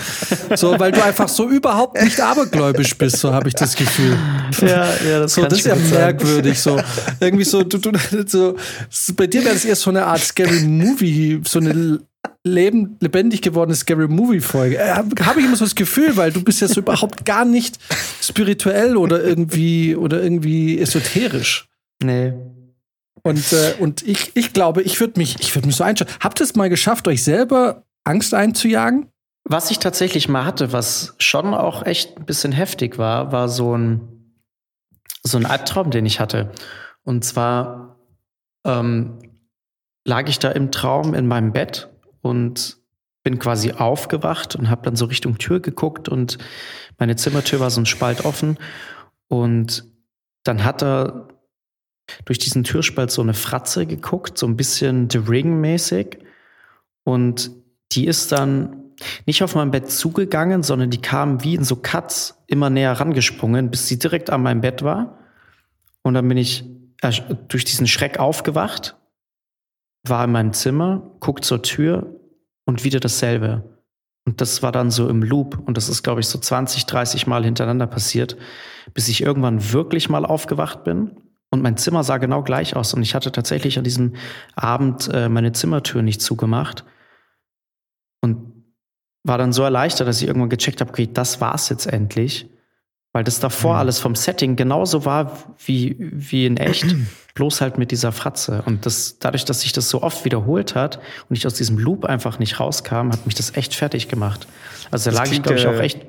[0.54, 4.16] So, weil du einfach so überhaupt nicht abergläubisch bist, so habe ich das Gefühl.
[4.62, 6.58] Ja, ja, das, so, das ist ja merkwürdig.
[6.58, 6.80] So.
[7.20, 7.92] Irgendwie so, du, du,
[8.26, 8.56] so,
[9.16, 12.00] bei dir wäre das eher so eine Art Scary Movie, so eine
[12.44, 14.78] Leben, lebendig gewordene Scary Movie Folge.
[14.78, 17.78] Äh, Habe ich immer so das Gefühl, weil du bist ja so überhaupt gar nicht
[18.20, 21.68] spirituell oder irgendwie oder irgendwie esoterisch.
[22.02, 22.32] Nee.
[23.22, 26.10] Und, äh, und ich, ich glaube, ich würde mich, ich würde mich so einschauen.
[26.20, 29.08] Habt ihr es mal geschafft, euch selber Angst einzujagen?
[29.44, 33.76] Was ich tatsächlich mal hatte, was schon auch echt ein bisschen heftig war, war so
[33.76, 34.36] ein,
[35.22, 36.52] so ein Albtraum, den ich hatte.
[37.04, 37.98] Und zwar
[38.64, 39.18] ähm,
[40.04, 41.90] lag ich da im Traum in meinem Bett
[42.22, 42.78] und
[43.24, 46.38] bin quasi aufgewacht und habe dann so Richtung Tür geguckt und
[46.98, 48.58] meine Zimmertür war so ein Spalt offen
[49.28, 49.84] und
[50.44, 51.28] dann hat er
[52.24, 56.18] durch diesen Türspalt so eine Fratze geguckt, so ein bisschen The Ring-mäßig.
[57.04, 57.50] Und
[57.92, 58.94] die ist dann
[59.26, 63.70] nicht auf mein Bett zugegangen, sondern die kam wie in so Cuts immer näher rangesprungen,
[63.70, 65.18] bis sie direkt an meinem Bett war.
[66.02, 66.64] Und dann bin ich
[67.48, 68.96] durch diesen Schreck aufgewacht,
[70.06, 72.20] war in meinem Zimmer, guckt zur Tür
[72.64, 73.64] und wieder dasselbe.
[74.24, 75.58] Und das war dann so im Loop.
[75.66, 78.36] Und das ist, glaube ich, so 20, 30 Mal hintereinander passiert,
[78.94, 81.16] bis ich irgendwann wirklich mal aufgewacht bin.
[81.52, 82.94] Und mein Zimmer sah genau gleich aus.
[82.94, 84.14] Und ich hatte tatsächlich an diesem
[84.56, 86.86] Abend äh, meine Zimmertür nicht zugemacht.
[88.22, 88.64] Und
[89.22, 92.48] war dann so erleichtert, dass ich irgendwann gecheckt habe, okay, das war's jetzt endlich.
[93.12, 93.80] Weil das davor mhm.
[93.80, 96.86] alles vom Setting genauso war wie, wie in echt,
[97.34, 98.62] bloß halt mit dieser Fratze.
[98.64, 102.06] Und das, dadurch, dass sich das so oft wiederholt hat und ich aus diesem Loop
[102.06, 104.46] einfach nicht rauskam, hat mich das echt fertig gemacht.
[104.90, 106.00] Also da lag ich, glaube ich, auch echt.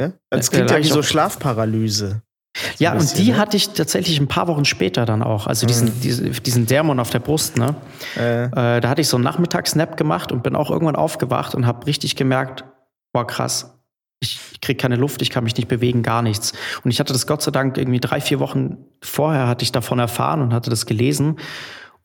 [0.00, 0.12] Ja?
[0.30, 2.22] Das klingt ja wie so Schlafparalyse.
[2.78, 3.38] Ja, und die ne?
[3.38, 5.46] hatte ich tatsächlich ein paar Wochen später dann auch.
[5.46, 6.00] Also diesen, mhm.
[6.00, 7.74] diesen, diesen Dämon auf der Brust, ne?
[8.16, 8.44] Äh.
[8.44, 11.86] Äh, da hatte ich so einen Nachmittagsnap gemacht und bin auch irgendwann aufgewacht und habe
[11.86, 12.64] richtig gemerkt,
[13.12, 13.72] boah, krass.
[14.20, 16.52] Ich, ich kriege keine Luft, ich kann mich nicht bewegen, gar nichts.
[16.82, 19.98] Und ich hatte das Gott sei Dank irgendwie drei, vier Wochen vorher hatte ich davon
[19.98, 21.36] erfahren und hatte das gelesen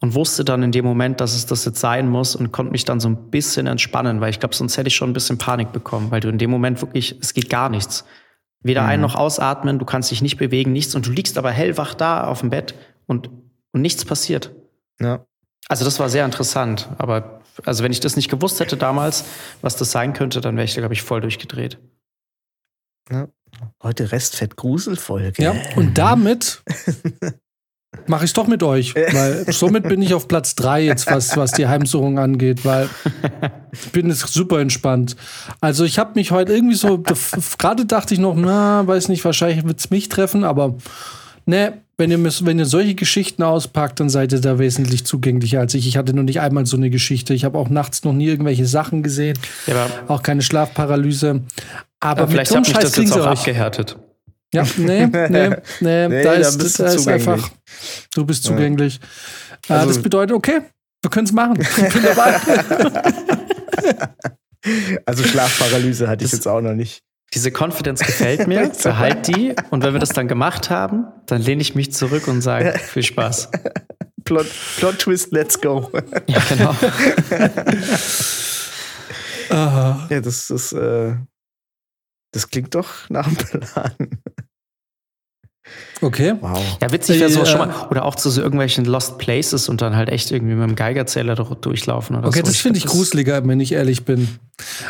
[0.01, 2.85] und wusste dann in dem Moment, dass es das jetzt sein muss und konnte mich
[2.85, 5.71] dann so ein bisschen entspannen, weil ich glaube, sonst hätte ich schon ein bisschen Panik
[5.71, 8.03] bekommen, weil du in dem Moment wirklich, es geht gar nichts.
[8.63, 8.89] Weder mhm.
[8.89, 12.25] ein noch ausatmen, du kannst dich nicht bewegen, nichts und du liegst aber hellwach da
[12.25, 12.75] auf dem Bett
[13.07, 13.29] und,
[13.71, 14.53] und nichts passiert.
[14.99, 15.25] Ja.
[15.67, 19.25] Also das war sehr interessant, aber also wenn ich das nicht gewusst hätte damals,
[19.61, 21.79] was das sein könnte, dann wäre ich, glaube ich, voll durchgedreht.
[23.09, 23.27] Ja.
[23.83, 25.43] Heute Restfett-Gruselfolge.
[25.43, 26.63] Ja, und damit
[28.07, 31.35] mache ich es doch mit euch, weil somit bin ich auf Platz 3 jetzt, was,
[31.37, 32.89] was die Heimsuchung angeht, weil
[33.71, 35.15] ich bin jetzt super entspannt.
[35.59, 37.03] Also ich habe mich heute irgendwie so,
[37.57, 40.75] gerade dachte ich noch, na, weiß nicht, wahrscheinlich wird es mich treffen, aber
[41.45, 45.75] ne, wenn ihr, wenn ihr solche Geschichten auspackt, dann seid ihr da wesentlich zugänglicher als
[45.75, 45.87] ich.
[45.87, 47.35] Ich hatte noch nicht einmal so eine Geschichte.
[47.35, 49.37] Ich habe auch nachts noch nie irgendwelche Sachen gesehen.
[49.67, 51.41] Ja, auch keine Schlafparalyse.
[51.99, 53.97] Aber, aber vielleicht habe ich das jetzt auch abgehärtet.
[54.53, 57.49] Ja, nee, nee, nee, nee da, ist, da ist einfach,
[58.13, 58.99] du bist zugänglich.
[59.67, 59.77] Ja.
[59.77, 60.61] Also, das bedeutet, okay,
[61.01, 61.57] wir können es machen.
[61.77, 62.39] Ich bin dabei.
[65.05, 67.01] also Schlafparalyse hatte ich jetzt auch noch nicht.
[67.33, 69.55] Diese Confidence gefällt mir, behalt die.
[69.69, 73.03] Und wenn wir das dann gemacht haben, dann lehne ich mich zurück und sage, viel
[73.03, 73.49] Spaß.
[74.25, 75.89] Plot, Plot Twist, let's go.
[76.27, 76.75] Ja, genau.
[79.49, 81.15] ja, das ist, äh,
[82.33, 83.93] das klingt doch nach einem Plan.
[86.01, 86.33] Okay.
[86.41, 86.59] Wow.
[86.81, 87.87] Ja, witzig wäre sowas äh, schon mal.
[87.89, 91.35] Oder auch zu so irgendwelchen Lost Places und dann halt echt irgendwie mit dem Geigerzähler
[91.35, 92.45] durchlaufen oder okay, so.
[92.45, 94.27] das finde ich gruseliger, wenn ich ehrlich bin.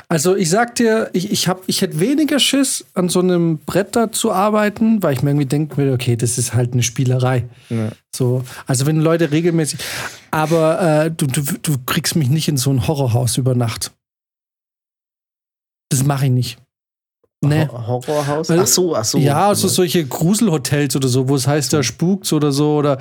[0.07, 3.95] Also ich sag dir, ich, ich, hab, ich hätte weniger Schiss, an so einem Brett
[3.95, 7.45] da zu arbeiten, weil ich mir irgendwie denke, okay, das ist halt eine Spielerei.
[7.69, 7.89] Ja.
[8.15, 9.79] So, also wenn Leute regelmäßig.
[10.31, 13.91] Aber äh, du, du, du kriegst mich nicht in so ein Horrorhaus über Nacht.
[15.89, 16.57] Das mache ich nicht.
[17.43, 17.67] Nee.
[17.67, 18.51] Horrorhaus?
[18.51, 19.17] Ach so, ach so.
[19.17, 22.75] Ja, also solche Gruselhotels oder so, wo es heißt, da spukt's oder so.
[22.75, 22.99] Oder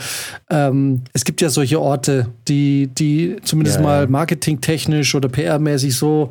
[0.48, 6.30] ähm, es gibt ja solche Orte, die, die zumindest ja, mal marketingtechnisch oder PR-mäßig so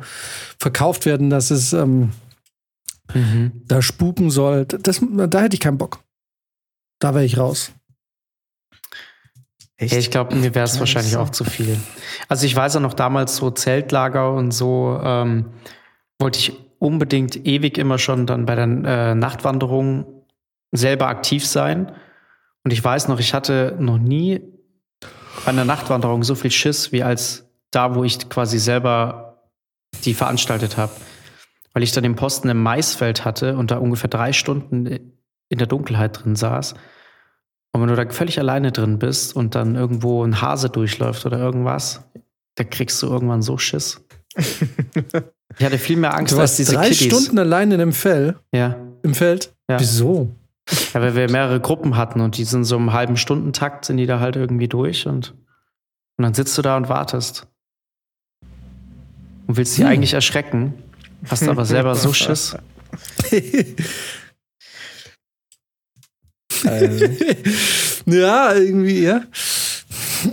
[0.58, 2.10] verkauft werden, dass es ähm,
[3.14, 3.52] mhm.
[3.66, 4.66] da spuken soll.
[4.66, 6.00] Das, da hätte ich keinen Bock.
[6.98, 7.70] Da wäre ich raus.
[9.76, 9.94] Echt?
[9.94, 11.80] Ich glaube, mir wäre es wahrscheinlich auch zu viel.
[12.28, 15.46] Also ich weiß ja noch damals so Zeltlager und so ähm,
[16.18, 20.24] wollte ich unbedingt ewig immer schon dann bei der äh, Nachtwanderung
[20.72, 21.92] selber aktiv sein.
[22.64, 24.40] Und ich weiß noch, ich hatte noch nie
[25.44, 29.46] bei einer Nachtwanderung so viel Schiss wie als da, wo ich quasi selber
[30.04, 30.92] die veranstaltet habe.
[31.72, 35.66] Weil ich dann den Posten im Maisfeld hatte und da ungefähr drei Stunden in der
[35.66, 36.74] Dunkelheit drin saß.
[37.72, 41.38] Und wenn du da völlig alleine drin bist und dann irgendwo ein Hase durchläuft oder
[41.38, 42.10] irgendwas,
[42.54, 44.04] da kriegst du irgendwann so Schiss.
[45.58, 47.06] Ich hatte viel mehr Angst du als diese drei Kiddies.
[47.06, 48.36] Stunden allein in dem Fell?
[48.54, 48.76] Ja.
[49.02, 49.54] Im Feld?
[49.68, 49.80] Ja.
[49.80, 50.30] Wieso?
[50.94, 54.06] Ja, weil wir mehrere Gruppen hatten und die sind so im halben Stundentakt, sind die
[54.06, 55.34] da halt irgendwie durch und,
[56.16, 57.48] und dann sitzt du da und wartest.
[59.46, 59.88] Und willst sie hm.
[59.88, 60.74] eigentlich erschrecken,
[61.28, 62.56] hast aber selber so Schiss.
[66.64, 67.06] also.
[68.06, 69.22] ja, irgendwie, ja.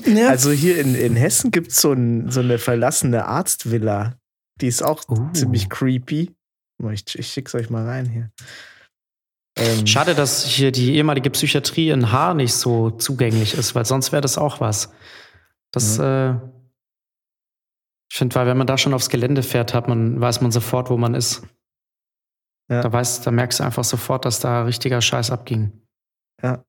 [0.06, 0.30] ja.
[0.30, 4.19] Also hier in, in Hessen gibt es so, ein, so eine verlassene Arztvilla.
[4.62, 5.32] Die ist auch uh.
[5.34, 6.36] ziemlich creepy.
[6.91, 8.32] Ich, ich schick's euch mal rein hier.
[9.58, 14.12] Ähm, Schade, dass hier die ehemalige Psychiatrie in Haar nicht so zugänglich ist, weil sonst
[14.12, 14.91] wäre das auch was.
[15.72, 16.32] Das, ja.
[16.32, 16.39] äh,
[18.12, 20.89] ich finde, weil wenn man da schon aufs Gelände fährt, hat man, weiß man sofort,
[20.89, 21.41] wo man ist.
[22.70, 22.82] Ja.
[22.82, 25.82] Da, weiß, da merkst du einfach sofort, dass da richtiger Scheiß abging.
[26.43, 26.63] Ja.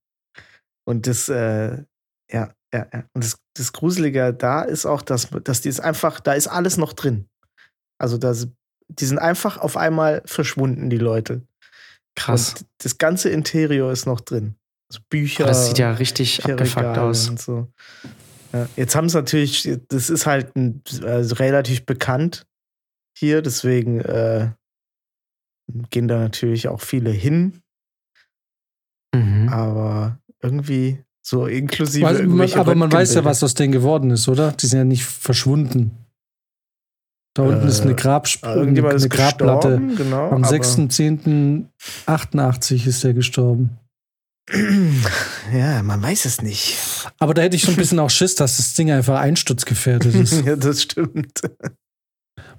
[0.86, 1.84] Und das, äh,
[2.30, 3.04] ja, ja, ja.
[3.12, 6.76] Und das, das Gruselige da ist auch, dass, dass die ist einfach, da ist alles
[6.78, 7.28] noch drin.
[7.98, 8.48] Also das,
[8.88, 11.42] die sind einfach auf einmal verschwunden, die Leute.
[12.14, 12.54] Krass.
[12.54, 14.54] Und das ganze Interieur ist noch drin.
[14.90, 15.44] Also Bücher.
[15.44, 17.28] Oh, das sieht ja richtig abgefuckt Regale aus.
[17.28, 17.68] Und so.
[18.52, 22.46] ja, jetzt haben sie natürlich, das ist halt ein, also relativ bekannt
[23.16, 24.50] hier, deswegen äh,
[25.90, 27.60] gehen da natürlich auch viele hin,
[29.14, 29.48] Mhm.
[29.48, 32.04] aber irgendwie so inklusive.
[32.04, 34.52] Weil, aber man weiß ja, was aus denen geworden ist, oder?
[34.52, 35.92] Die sind ja nicht verschwunden.
[37.38, 39.80] Da unten Äh, ist eine, Grabsp Ah, Irgendjemand eine ist Grabplatte.
[39.96, 40.30] genau.
[40.30, 43.78] Am aber- 6.10.88 ist er gestorben.
[45.54, 46.76] Ja, man weiß es nicht.
[47.18, 50.40] Aber da hätte ich schon ein bisschen auch Schiss, dass das Ding einfach einsturzgefährdet ist.
[50.44, 51.40] ja, das stimmt.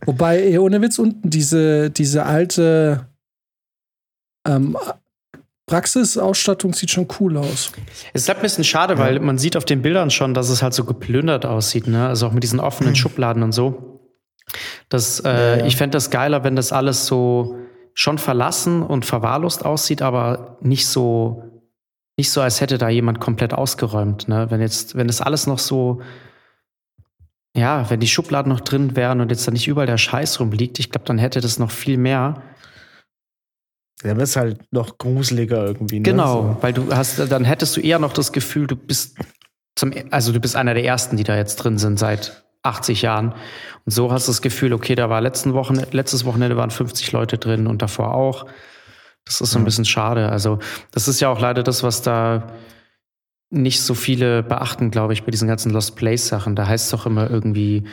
[0.06, 3.06] Wobei, ey, ohne Witz, unten diese, diese alte
[4.48, 4.76] ähm,
[5.68, 7.72] Praxisausstattung sieht schon cool aus.
[8.14, 10.64] Es ist halt ein bisschen schade, weil man sieht auf den Bildern schon, dass es
[10.64, 12.08] halt so geplündert aussieht, ne?
[12.08, 13.99] Also auch mit diesen offenen Schubladen und so.
[14.90, 15.66] Das, äh, Ja.
[15.66, 17.56] Ich fände das geiler, wenn das alles so
[17.94, 21.44] schon verlassen und verwahrlost aussieht, aber nicht so,
[22.18, 24.28] nicht so, als hätte da jemand komplett ausgeräumt.
[24.28, 24.48] Ne?
[24.50, 26.02] Wenn jetzt, wenn das alles noch so,
[27.56, 30.80] ja, wenn die Schubladen noch drin wären und jetzt da nicht überall der Scheiß rumliegt,
[30.80, 32.42] ich glaube, dann hätte das noch viel mehr.
[34.04, 35.98] Ja, aber ist halt noch gruseliger irgendwie.
[36.00, 36.04] Ne?
[36.04, 36.58] Genau, So.
[36.62, 39.18] weil du hast, dann hättest du eher noch das Gefühl, du bist
[39.76, 43.34] zum, also du bist einer der ersten, die da jetzt drin sind seit 80 Jahren.
[43.86, 47.12] Und so hast du das Gefühl, okay, da war letzten Wochen, letztes Wochenende waren 50
[47.12, 48.46] Leute drin und davor auch.
[49.26, 50.30] Das ist so ein bisschen schade.
[50.30, 50.60] Also,
[50.92, 52.52] das ist ja auch leider das, was da
[53.52, 56.56] nicht so viele beachten, glaube ich, bei diesen ganzen Lost Place Sachen.
[56.56, 57.84] Da heißt es doch immer irgendwie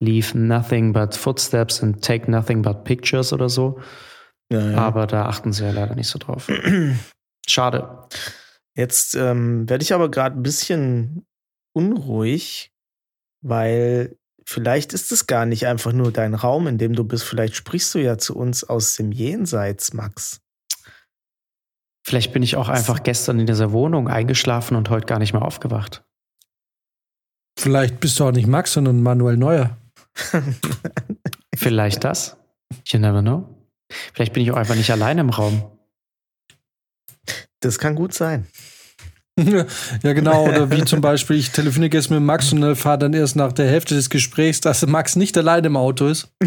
[0.00, 3.80] leave nothing but footsteps and take nothing but pictures oder so.
[4.50, 4.78] Ja, ja.
[4.78, 6.50] Aber da achten sie ja leider nicht so drauf.
[7.46, 8.06] Schade.
[8.76, 11.26] Jetzt ähm, werde ich aber gerade ein bisschen
[11.72, 12.72] unruhig,
[13.48, 17.24] weil vielleicht ist es gar nicht einfach nur dein Raum, in dem du bist.
[17.24, 20.40] Vielleicht sprichst du ja zu uns aus dem Jenseits, Max.
[22.04, 25.42] Vielleicht bin ich auch einfach gestern in dieser Wohnung eingeschlafen und heute gar nicht mehr
[25.42, 26.04] aufgewacht.
[27.58, 29.76] Vielleicht bist du auch nicht Max, sondern Manuel Neuer.
[31.56, 32.36] Vielleicht das?
[32.86, 33.48] You never know.
[34.12, 35.70] Vielleicht bin ich auch einfach nicht allein im Raum.
[37.60, 38.46] Das kann gut sein.
[40.02, 40.48] ja, genau.
[40.48, 43.68] Oder wie zum Beispiel, ich telefoniere jetzt mit Max und erfahre dann erst nach der
[43.68, 46.28] Hälfte des Gesprächs, dass Max nicht allein im Auto ist.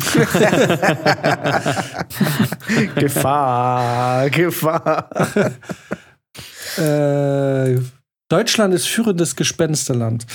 [2.96, 5.10] Gefahr, Gefahr.
[6.78, 7.80] Äh,
[8.30, 10.26] Deutschland ist führendes Gespensterland.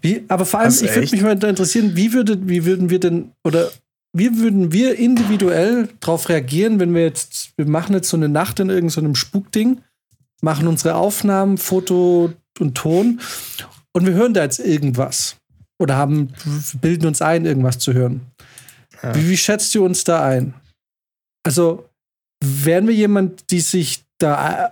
[0.00, 3.32] Wie, aber vor allem, ich würde mich mal interessieren, wie, würde, wie würden wir denn,
[3.44, 3.70] oder
[4.14, 8.60] wie würden wir individuell darauf reagieren, wenn wir jetzt, wir machen jetzt so eine Nacht
[8.60, 9.82] in irgendeinem Spukding,
[10.44, 13.20] machen unsere Aufnahmen, Foto und Ton
[13.92, 15.36] und wir hören da jetzt irgendwas.
[15.80, 16.32] Oder haben,
[16.80, 18.20] bilden uns ein, irgendwas zu hören.
[19.02, 19.14] Ja.
[19.16, 20.54] Wie, wie schätzt ihr uns da ein?
[21.44, 21.88] Also,
[22.42, 24.70] wären wir jemand, die sich da äh,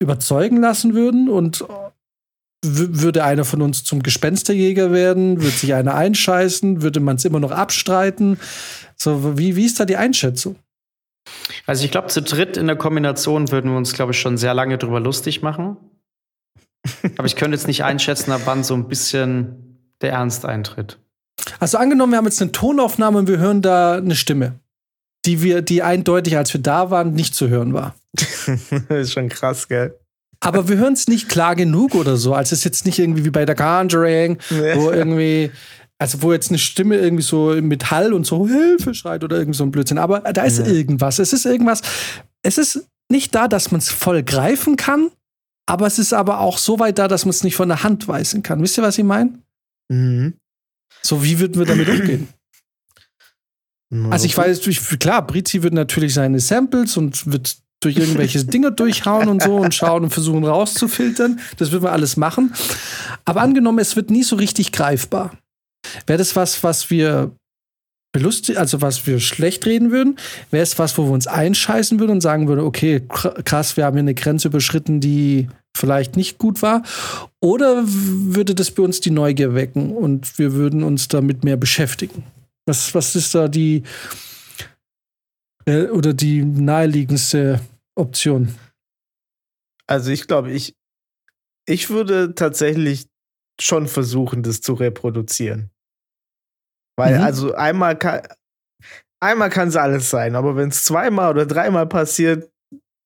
[0.00, 1.66] überzeugen lassen würden und w-
[2.62, 5.42] würde einer von uns zum Gespensterjäger werden?
[5.42, 6.80] Würde sich einer einscheißen?
[6.80, 8.38] Würde man es immer noch abstreiten?
[8.96, 10.56] So, wie, wie ist da die Einschätzung?
[11.66, 14.54] Also ich glaube, zu dritt in der Kombination würden wir uns, glaube ich, schon sehr
[14.54, 15.76] lange drüber lustig machen.
[17.16, 20.98] Aber ich könnte jetzt nicht einschätzen, ab wann so ein bisschen der Ernst eintritt.
[21.58, 24.60] Also angenommen, wir haben jetzt eine Tonaufnahme und wir hören da eine Stimme,
[25.24, 27.94] die wir, die eindeutig, als wir da waren, nicht zu hören war.
[28.12, 28.48] das
[28.88, 29.98] ist schon krass, gell?
[30.40, 32.34] Aber wir hören es nicht klar genug oder so.
[32.34, 34.38] Also es ist jetzt nicht irgendwie wie bei der Conjuring,
[34.74, 35.50] wo irgendwie,
[35.98, 39.56] also wo jetzt eine Stimme irgendwie so mit Hall und so Hilfe schreit oder irgend
[39.56, 39.98] so ein Blödsinn.
[39.98, 40.66] Aber da ist Ja.
[40.66, 41.18] irgendwas.
[41.18, 41.82] Es ist irgendwas.
[42.42, 45.10] Es ist nicht da, dass man es voll greifen kann,
[45.66, 48.08] aber es ist aber auch so weit da, dass man es nicht von der Hand
[48.08, 48.60] weisen kann.
[48.62, 49.38] Wisst ihr, was ich meine?
[49.88, 50.34] Mhm.
[51.02, 52.28] So, wie würden wir damit umgehen?
[54.10, 54.60] Also ich weiß.
[54.62, 59.56] durch, klar, Brizi wird natürlich seine Samples und wird durch irgendwelche Dinge durchhauen und so
[59.56, 61.38] und schauen und versuchen rauszufiltern.
[61.58, 62.52] Das wird man alles machen.
[63.24, 65.32] Aber angenommen, es wird nie so richtig greifbar.
[66.06, 67.34] Wäre das was, was wir
[68.12, 70.18] belustig, also was wir schlecht reden würden?
[70.50, 73.84] Wäre es was, wo wir uns einscheißen würden und sagen würden, okay, kr- krass, wir
[73.84, 76.84] haben hier eine Grenze überschritten, die vielleicht nicht gut war?
[77.40, 82.22] Oder würde das bei uns die Neugier wecken und wir würden uns damit mehr beschäftigen?
[82.66, 83.82] Was, was ist da die
[85.66, 87.60] äh, oder die naheliegendste
[87.96, 88.54] Option?
[89.86, 90.74] Also ich glaube, ich,
[91.66, 93.06] ich würde tatsächlich
[93.60, 95.70] schon versuchen, das zu reproduzieren.
[96.96, 97.24] Weil, Mhm.
[97.24, 98.22] also einmal kann
[99.20, 102.50] einmal kann es alles sein, aber wenn es zweimal oder dreimal passiert,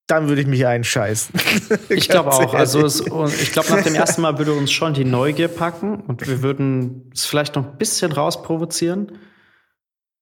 [0.08, 1.34] dann würde ich mich einscheißen.
[1.90, 2.54] Ich glaube auch.
[2.54, 6.26] Also es, ich glaube, nach dem ersten Mal würde uns schon die Neugier packen und
[6.26, 9.18] wir würden es vielleicht noch ein bisschen rausprovozieren.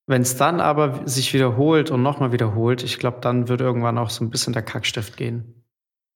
[0.08, 4.10] Wenn es dann aber sich wiederholt und nochmal wiederholt, ich glaube, dann würde irgendwann auch
[4.10, 5.64] so ein bisschen der Kackstift gehen.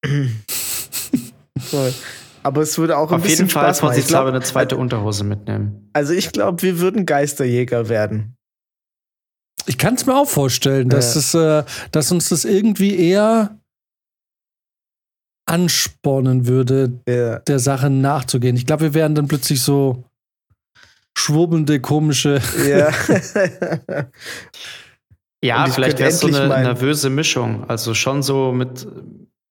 [1.58, 1.92] Voll.
[2.42, 3.90] Aber es würde auch ein Auf bisschen jeden Fall Spaß machen.
[3.92, 5.90] Ich vorsichtshalber glaub, eine zweite Unterhose mitnehmen.
[5.92, 8.36] also ich glaube, wir würden Geisterjäger werden.
[9.66, 13.58] Ich kann es mir auch vorstellen, dass, es, äh, dass uns das irgendwie eher
[15.46, 17.40] anspornen würde, Ja.
[17.40, 18.56] der Sache nachzugehen.
[18.56, 20.04] Ich glaube, wir wären dann plötzlich so
[21.16, 22.40] schwurbelnde, komische.
[22.66, 22.90] ja.
[25.42, 27.64] Ja, vielleicht wäre es so endlich eine nervöse Mischung.
[27.66, 28.86] Also schon so mit,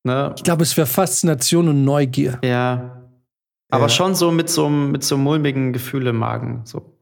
[0.09, 2.39] ne, Ich glaube, es wäre Faszination und Neugier.
[2.43, 2.95] ja.
[3.71, 3.89] Aber Ja.
[3.89, 6.61] schon so mit so einem mit so mulmigen Gefühl im Magen.
[6.65, 6.97] So.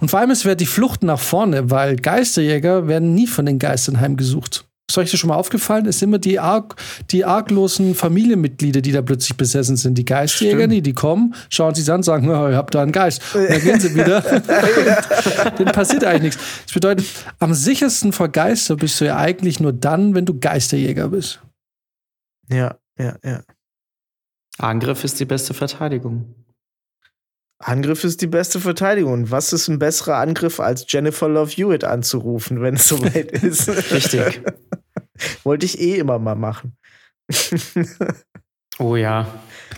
[0.00, 3.58] Und vor allem, es wäre die Flucht nach vorne, weil Geisterjäger werden nie von den
[3.58, 4.66] Geistern heimgesucht.
[4.90, 5.86] Ist euch das schon mal aufgefallen?
[5.86, 6.74] Es sind immer die, arg,
[7.12, 9.96] die arglosen Familienmitglieder, die da plötzlich besessen sind.
[9.96, 10.72] Die Geisterjäger, Stimmt.
[10.72, 13.22] die, die kommen, schauen sich an, sagen, oh, ihr habt da einen Geist.
[13.34, 14.20] Und dann gehen sie wieder.
[15.58, 16.42] Denen passiert eigentlich nichts.
[16.64, 17.06] Das bedeutet,
[17.38, 21.40] am sichersten vor Geister bist du ja eigentlich nur dann, wenn du Geisterjäger bist.
[22.48, 23.42] ja, ja, ja.
[24.58, 26.34] Angriff ist die beste Verteidigung.
[27.62, 29.12] Angriff ist die beste Verteidigung.
[29.12, 33.68] Und was ist ein besserer Angriff, als Jennifer Love Hewitt anzurufen, wenn es soweit ist?
[33.68, 34.40] Richtig.
[35.44, 36.76] Wollte ich eh immer mal machen.
[38.78, 39.26] Oh ja.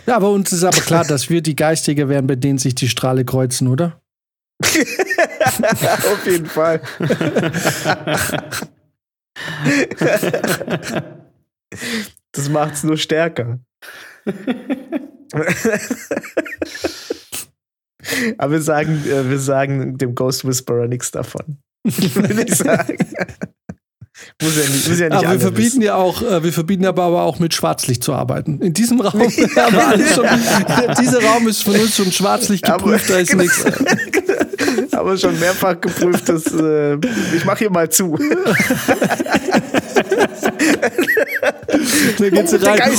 [0.05, 2.87] Ja, aber uns ist aber klar, dass wir die Geisterjäger wären, bei denen sich die
[2.87, 4.01] Strahle kreuzen, oder?
[4.63, 6.81] Auf jeden Fall.
[12.31, 13.59] Das macht's nur stärker.
[18.37, 21.57] Aber wir sagen, äh, wir sagen dem Ghost Whisperer nichts davon.
[21.83, 22.97] Würde ich sagen.
[24.41, 25.81] muss ja nicht, muss ja nicht Aber wir verbieten wissen.
[25.81, 28.59] ja auch, äh, wir verbieten aber, aber auch mit Schwarzlicht zu arbeiten.
[28.61, 30.25] In diesem Raum haben wir alles schon,
[31.01, 33.65] dieser Raum ist von uns schon Schwarzlicht Aber- geprüft, da ist nichts.
[34.91, 36.95] Aber schon mehrfach geprüft, dass äh,
[37.35, 38.17] ich mache hier mal zu.
[42.19, 42.97] Da geht sie Oh, der rein.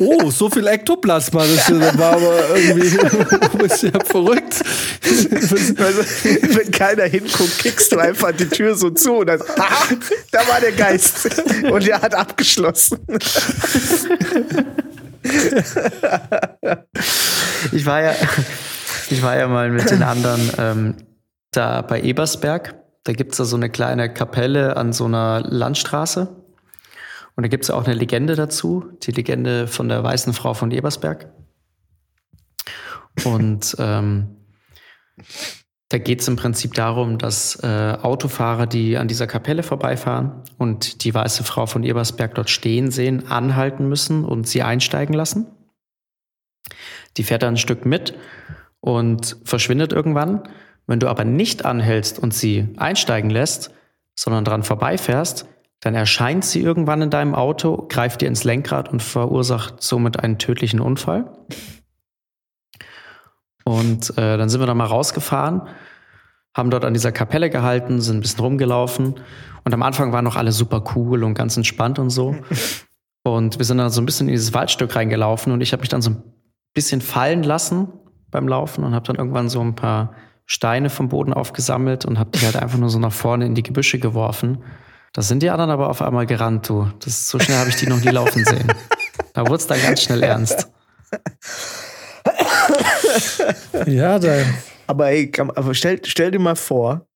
[0.00, 1.44] Oh, oh, so viel Ektoplasma.
[1.44, 2.98] Das war aber irgendwie
[3.52, 4.62] ein bisschen verrückt.
[5.04, 6.02] Also,
[6.56, 9.88] wenn keiner hinguckt, kickst du einfach die Tür so zu und dann, ah,
[10.30, 11.28] da war der Geist.
[11.70, 12.98] Und er hat abgeschlossen.
[17.72, 18.14] Ich war ja,
[19.10, 20.96] ich war ja mal mit den anderen ähm,
[21.52, 22.74] da bei Ebersberg.
[23.04, 26.39] Da gibt es da so eine kleine Kapelle an so einer Landstraße.
[27.36, 30.70] Und da gibt es auch eine Legende dazu, die Legende von der weißen Frau von
[30.70, 31.32] Ebersberg.
[33.24, 34.36] Und ähm,
[35.90, 41.04] da geht es im Prinzip darum, dass äh, Autofahrer, die an dieser Kapelle vorbeifahren und
[41.04, 45.46] die weiße Frau von Ebersberg dort stehen sehen, anhalten müssen und sie einsteigen lassen.
[47.16, 48.14] Die fährt dann ein Stück mit
[48.78, 50.48] und verschwindet irgendwann.
[50.86, 53.72] Wenn du aber nicht anhältst und sie einsteigen lässt,
[54.14, 55.46] sondern dran vorbeifährst,
[55.80, 60.38] dann erscheint sie irgendwann in deinem Auto, greift dir ins Lenkrad und verursacht somit einen
[60.38, 61.30] tödlichen Unfall.
[63.64, 65.62] Und äh, dann sind wir da mal rausgefahren,
[66.54, 69.20] haben dort an dieser Kapelle gehalten, sind ein bisschen rumgelaufen.
[69.64, 72.36] Und am Anfang waren noch alle super cool und ganz entspannt und so.
[73.22, 75.90] Und wir sind dann so ein bisschen in dieses Waldstück reingelaufen und ich habe mich
[75.90, 76.22] dann so ein
[76.72, 77.88] bisschen fallen lassen
[78.30, 80.14] beim Laufen und habe dann irgendwann so ein paar
[80.46, 83.62] Steine vom Boden aufgesammelt und habe die halt einfach nur so nach vorne in die
[83.62, 84.64] Gebüsche geworfen.
[85.12, 86.90] Da sind die anderen aber auf einmal gerannt, du.
[87.00, 88.72] Das, so schnell habe ich die noch nie laufen sehen.
[89.32, 90.70] Da wurde es dann ganz schnell ernst.
[93.86, 94.44] Ja, da,
[94.86, 97.08] Aber ey, aber stell, stell dir mal vor,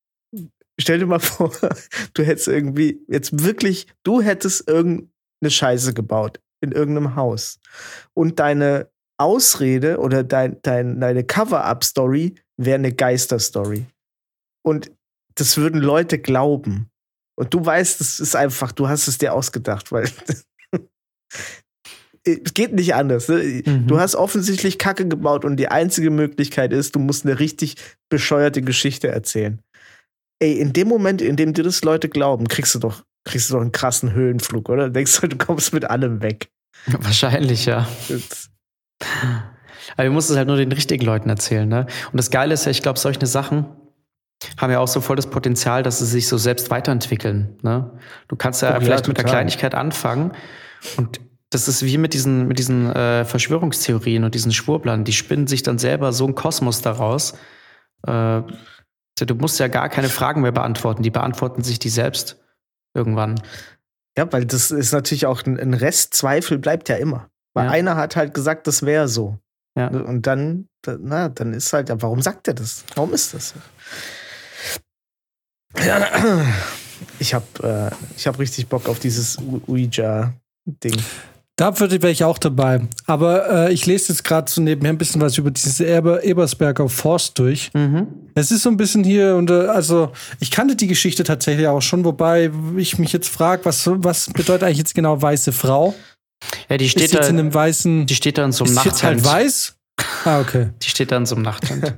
[0.79, 1.51] stell dir mal vor,
[2.13, 5.09] du hättest irgendwie jetzt wirklich, du hättest irgendeine
[5.49, 7.59] Scheiße gebaut in irgendeinem Haus.
[8.13, 13.85] Und deine Ausrede oder dein, dein, deine Cover-Up-Story wäre eine Geister-Story.
[14.63, 14.91] Und
[15.35, 16.89] das würden Leute glauben.
[17.35, 20.45] Und du weißt, es ist einfach, du hast es dir ausgedacht, weil es
[22.53, 23.27] geht nicht anders.
[23.27, 23.63] Ne?
[23.65, 23.87] Mhm.
[23.87, 27.75] Du hast offensichtlich Kacke gebaut und die einzige Möglichkeit ist, du musst eine richtig
[28.09, 29.61] bescheuerte Geschichte erzählen.
[30.39, 33.55] Ey, in dem Moment, in dem dir das Leute glauben, kriegst du doch, kriegst du
[33.55, 34.89] doch einen krassen Höhenflug, oder?
[34.89, 36.49] Denkst du, du kommst mit allem weg.
[36.87, 37.87] Wahrscheinlich, ja.
[39.97, 41.87] Aber du musst es halt nur den richtigen Leuten erzählen, ne?
[42.11, 43.65] Und das Geile ist ja, ich glaube, solche Sachen
[44.57, 47.57] haben ja auch so voll das Potenzial, dass sie sich so selbst weiterentwickeln.
[47.61, 47.91] Ne?
[48.27, 49.25] Du kannst ja Oh ja, vielleicht mit der.
[49.25, 50.31] Kleinigkeit anfangen
[50.97, 51.19] und
[51.51, 55.03] das ist wie mit diesen, mit diesen äh, Verschwörungstheorien und diesen Schwurblern.
[55.05, 57.33] Die spinnen sich dann selber so einen Kosmos daraus.
[58.05, 58.41] Äh,
[59.17, 61.01] du musst ja gar keine Fragen mehr beantworten.
[61.03, 62.41] Die beantworten sich die selbst
[62.93, 63.35] irgendwann.
[64.17, 67.29] Ja, weil das ist natürlich auch ein, ein Restzweifel bleibt ja immer.
[67.53, 67.71] Weil Ja.
[67.71, 69.37] einer hat halt gesagt, das wäre so.
[69.77, 69.87] Ja.
[69.87, 72.83] Und dann, da- na, dann ist halt, ja, warum sagt er das?
[72.95, 73.55] Warum ist das so?
[75.85, 76.45] Ja, na,
[77.19, 80.97] ich habe äh, ich hab richtig Bock auf dieses Ouija-Ding.
[81.57, 82.81] Da würde wäre ich auch dabei.
[83.05, 86.89] Aber äh, ich lese jetzt gerade so nebenher ein bisschen was über dieses Eber, Ebersberger
[86.89, 87.71] Forst durch.
[87.73, 88.07] Mhm.
[88.35, 90.11] Es ist so ein bisschen hier und äh, also
[90.41, 94.63] ich kannte die Geschichte tatsächlich auch schon, wobei ich mich jetzt frage, was, was bedeutet
[94.63, 95.95] eigentlich jetzt genau weiße Frau?
[96.69, 98.05] Ja, die Ist steht, jetzt da, in einem weißen.
[98.05, 99.35] die steht da in so einem ist jetzt halt Nachthemd.
[99.35, 99.75] weiß?
[100.25, 100.71] Ah, okay.
[100.83, 101.95] die steht da in so einem Nachthemd.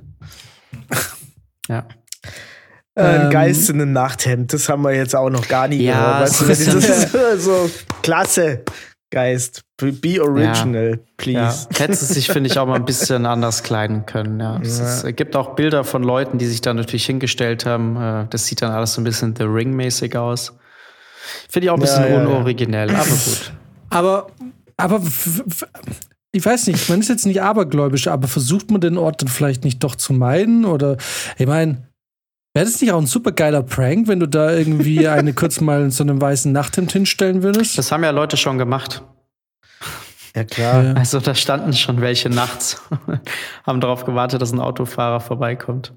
[1.67, 1.87] ja.
[2.97, 5.83] Äh, Ein Ähm, Geist in einem Nachthemd, das haben wir jetzt auch noch gar nie
[5.83, 5.93] Ja,
[6.25, 6.49] gehört.
[6.49, 7.69] Weißt du, das ist so
[8.01, 8.63] klasse.
[9.09, 11.67] Geist, be original, please.
[11.71, 14.39] Ja, hätte sie sich, finde ich, auch mal ein bisschen anders kleiden können.
[14.41, 14.59] Ja.
[14.61, 14.85] Es Ja.
[14.85, 17.95] ist, es gibt auch Bilder von Leuten, die sich da natürlich hingestellt haben.
[17.95, 20.57] Äh, Das sieht dann alles so ein bisschen The Ring-mäßig aus.
[21.49, 22.21] Finde ich auch ein bisschen Ja, ja, ja.
[22.27, 23.53] unoriginell, aber gut.
[23.91, 24.27] Aber,
[24.75, 25.01] aber
[26.33, 29.63] ich weiß nicht, man ist jetzt nicht abergläubisch, aber versucht man den Ort dann vielleicht
[29.63, 30.65] nicht doch zu meiden?
[30.65, 30.97] Oder
[31.37, 31.86] ich meine,
[32.57, 35.83] wäre das nicht auch ein super geiler Prank, wenn du da irgendwie eine kurz mal
[35.83, 37.77] in so einem weißen Nachthemd hinstellen würdest?
[37.77, 39.03] Das haben ja Leute schon gemacht.
[40.35, 40.83] Ja, klar.
[40.83, 40.93] Ja.
[40.93, 42.81] Also da standen schon welche nachts,
[43.63, 45.93] haben darauf gewartet, dass ein Autofahrer vorbeikommt.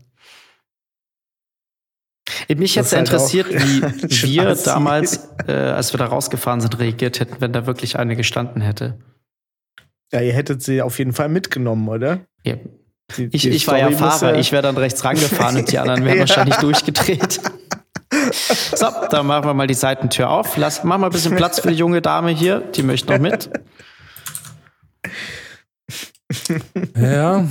[2.48, 3.82] Mich Das jetzt ist halt interessiert, wie
[4.34, 8.60] wir damals, äh, als wir da rausgefahren sind, reagiert hätten, wenn da wirklich eine gestanden
[8.60, 8.98] hätte.
[10.12, 12.20] Ja, ihr hättet sie auf jeden Fall mitgenommen, oder?
[12.44, 12.56] Ja.
[13.16, 16.04] Die- Ich, die ich war ja Fahrer, ich wäre dann rechts rangefahren und die anderen
[16.04, 16.20] wären Ja.
[16.20, 17.40] wahrscheinlich durchgedreht.
[18.74, 20.56] So, dann machen wir mal die Seitentür auf.
[20.56, 23.50] Lass, mach mal ein bisschen Platz für die junge Dame hier, die möchte noch mit.
[26.96, 27.48] Ja,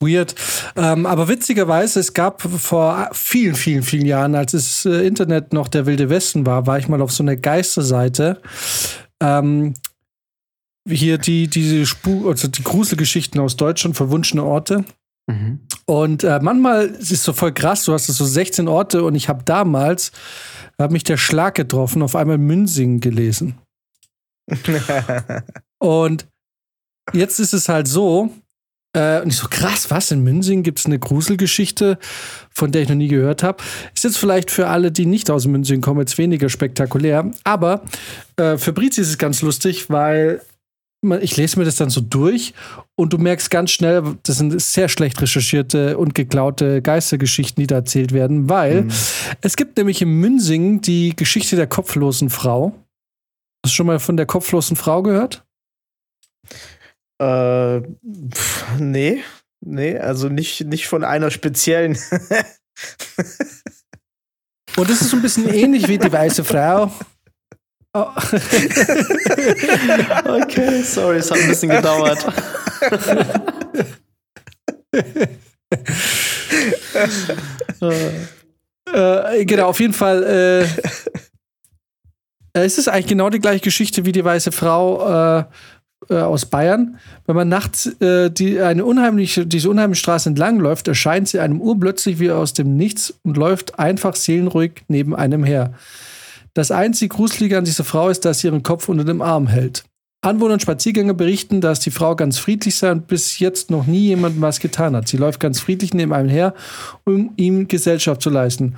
[0.00, 0.34] weird.
[0.76, 5.68] Ähm, aber witzigerweise, es gab vor vielen, vielen, vielen Jahren, als das äh, Internet noch
[5.68, 8.40] der Wilde Westen war, war ich mal auf so einer Geisterseite.
[9.22, 9.74] Ähm,
[10.90, 14.84] hier die, diese Spuk, also die Gruselgeschichten aus Deutschland, verwunschene Orte.
[15.26, 15.60] Mhm.
[15.86, 19.28] Und äh, manchmal ist es so voll krass, du hast so 16 Orte und ich
[19.28, 20.12] habe damals,
[20.78, 23.58] hat mich der Schlag getroffen, auf einmal Münsingen gelesen.
[25.78, 26.26] Und
[27.12, 28.30] jetzt ist es halt so,
[28.92, 30.10] äh, und ich so, krass, was?
[30.10, 31.98] In Münsingen gibt es eine Gruselgeschichte,
[32.50, 33.62] von der ich noch nie gehört habe.
[33.94, 37.30] Ist jetzt vielleicht für alle, die nicht aus Münsingen kommen, jetzt weniger spektakulär.
[37.44, 37.82] Aber
[38.36, 40.42] äh, für Brizi ist es ganz lustig, weil
[41.20, 42.52] ich lese mir das dann so durch
[42.94, 47.76] und du merkst ganz schnell, das sind sehr schlecht recherchierte und geklaute Geistergeschichten, die da
[47.76, 48.86] erzählt werden, weil
[49.40, 52.74] es gibt nämlich in Münsingen die Geschichte der kopflosen Frau.
[53.64, 55.44] Hast du schon mal von der kopflosen Frau gehört?
[57.18, 57.80] Äh,
[58.32, 59.22] pf, nee,
[59.64, 61.98] nee, also nicht, nicht von einer speziellen.
[64.76, 66.90] Und es ist so ein bisschen ähnlich wie die weiße Frau.
[67.92, 68.06] Oh.
[70.24, 72.24] Okay, sorry, es hat ein bisschen gedauert.
[78.92, 80.22] Äh, genau, auf jeden Fall.
[80.22, 80.66] Äh,
[82.52, 85.44] es ist eigentlich genau die gleiche Geschichte wie die weiße Frau äh,
[86.08, 86.98] äh, aus Bayern.
[87.26, 91.60] Wenn man nachts äh, die, eine unheimliche, diese unheimliche Straße entlang läuft, erscheint sie einem
[91.60, 95.74] urplötzlich wie aus dem Nichts und läuft einfach seelenruhig neben einem her.
[96.54, 99.84] Das einzige Gruselige an dieser Frau ist, dass sie ihren Kopf unter dem Arm hält.
[100.22, 104.00] Anwohner und Spaziergänger berichten, dass die Frau ganz friedlich sei und bis jetzt noch nie
[104.00, 105.08] jemandem was getan hat.
[105.08, 106.52] Sie läuft ganz friedlich neben einem her,
[107.06, 108.74] um ihm Gesellschaft zu leisten.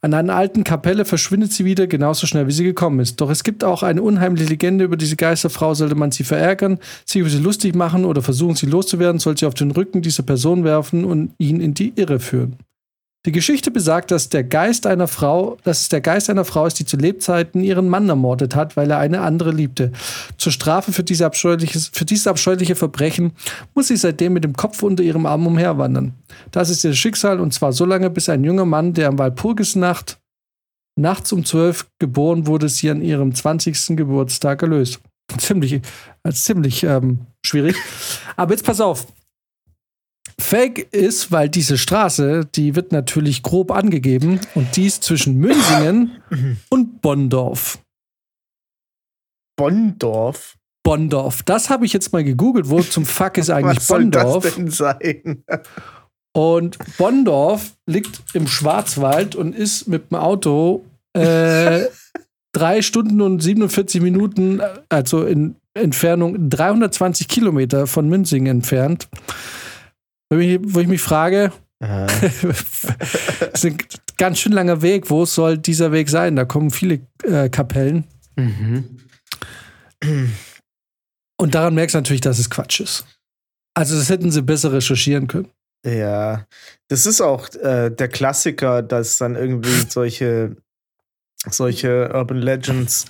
[0.00, 3.20] An einer alten Kapelle verschwindet sie wieder genauso schnell, wie sie gekommen ist.
[3.20, 5.74] Doch es gibt auch eine unheimliche Legende über diese Geisterfrau.
[5.74, 9.44] Sollte man sie verärgern, sich über sie lustig machen oder versuchen, sie loszuwerden, soll sie
[9.44, 12.56] auf den Rücken dieser Person werfen und ihn in die Irre führen.
[13.26, 16.78] Die Geschichte besagt, dass der Geist einer Frau, dass es der Geist einer Frau ist,
[16.78, 19.90] die zu Lebzeiten ihren Mann ermordet hat, weil er eine andere liebte.
[20.38, 23.32] Zur Strafe für, diese für dieses abscheuliche Verbrechen
[23.74, 26.14] muss sie seitdem mit dem Kopf unter ihrem Arm umherwandern.
[26.52, 30.20] Das ist ihr Schicksal und zwar so lange, bis ein junger Mann, der am Walpurgisnacht
[30.94, 33.96] nachts um zwölf geboren wurde, sie an ihrem 20.
[33.96, 35.00] Geburtstag erlöst.
[35.38, 35.72] Ziemlich,
[36.22, 37.74] äh, ziemlich ähm, schwierig.
[38.36, 39.08] Aber jetzt pass auf.
[40.38, 46.22] Fake ist, weil diese Straße, die wird natürlich grob angegeben und die ist zwischen Münsingen
[46.68, 47.78] und Bonndorf.
[49.56, 50.56] Bonndorf.
[50.84, 51.42] Bonndorf.
[51.42, 52.68] Das habe ich jetzt mal gegoogelt.
[52.70, 54.44] Wo zum Fuck ist eigentlich Was soll Bonndorf?
[54.44, 55.44] das denn sein?
[56.32, 61.86] Und Bonndorf liegt im Schwarzwald und ist mit dem Auto äh,
[62.52, 69.08] drei Stunden und 47 Minuten, also in Entfernung 320 Kilometer von Münsingen entfernt.
[70.30, 73.78] Wo ich, wo ich mich frage, ist ein
[74.16, 75.10] ganz schön langer Weg.
[75.10, 76.36] Wo soll dieser Weg sein?
[76.36, 78.04] Da kommen viele äh, Kapellen.
[78.36, 79.00] Mhm.
[81.38, 83.06] Und daran merkst du natürlich, dass es Quatsch ist.
[83.74, 85.50] Also das hätten sie besser recherchieren können.
[85.84, 86.46] Ja,
[86.88, 90.56] das ist auch äh, der Klassiker, dass dann irgendwie solche,
[91.48, 93.04] solche Urban Legends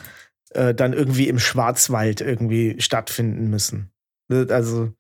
[0.50, 3.90] äh, dann irgendwie im Schwarzwald irgendwie stattfinden müssen.
[4.28, 4.92] Also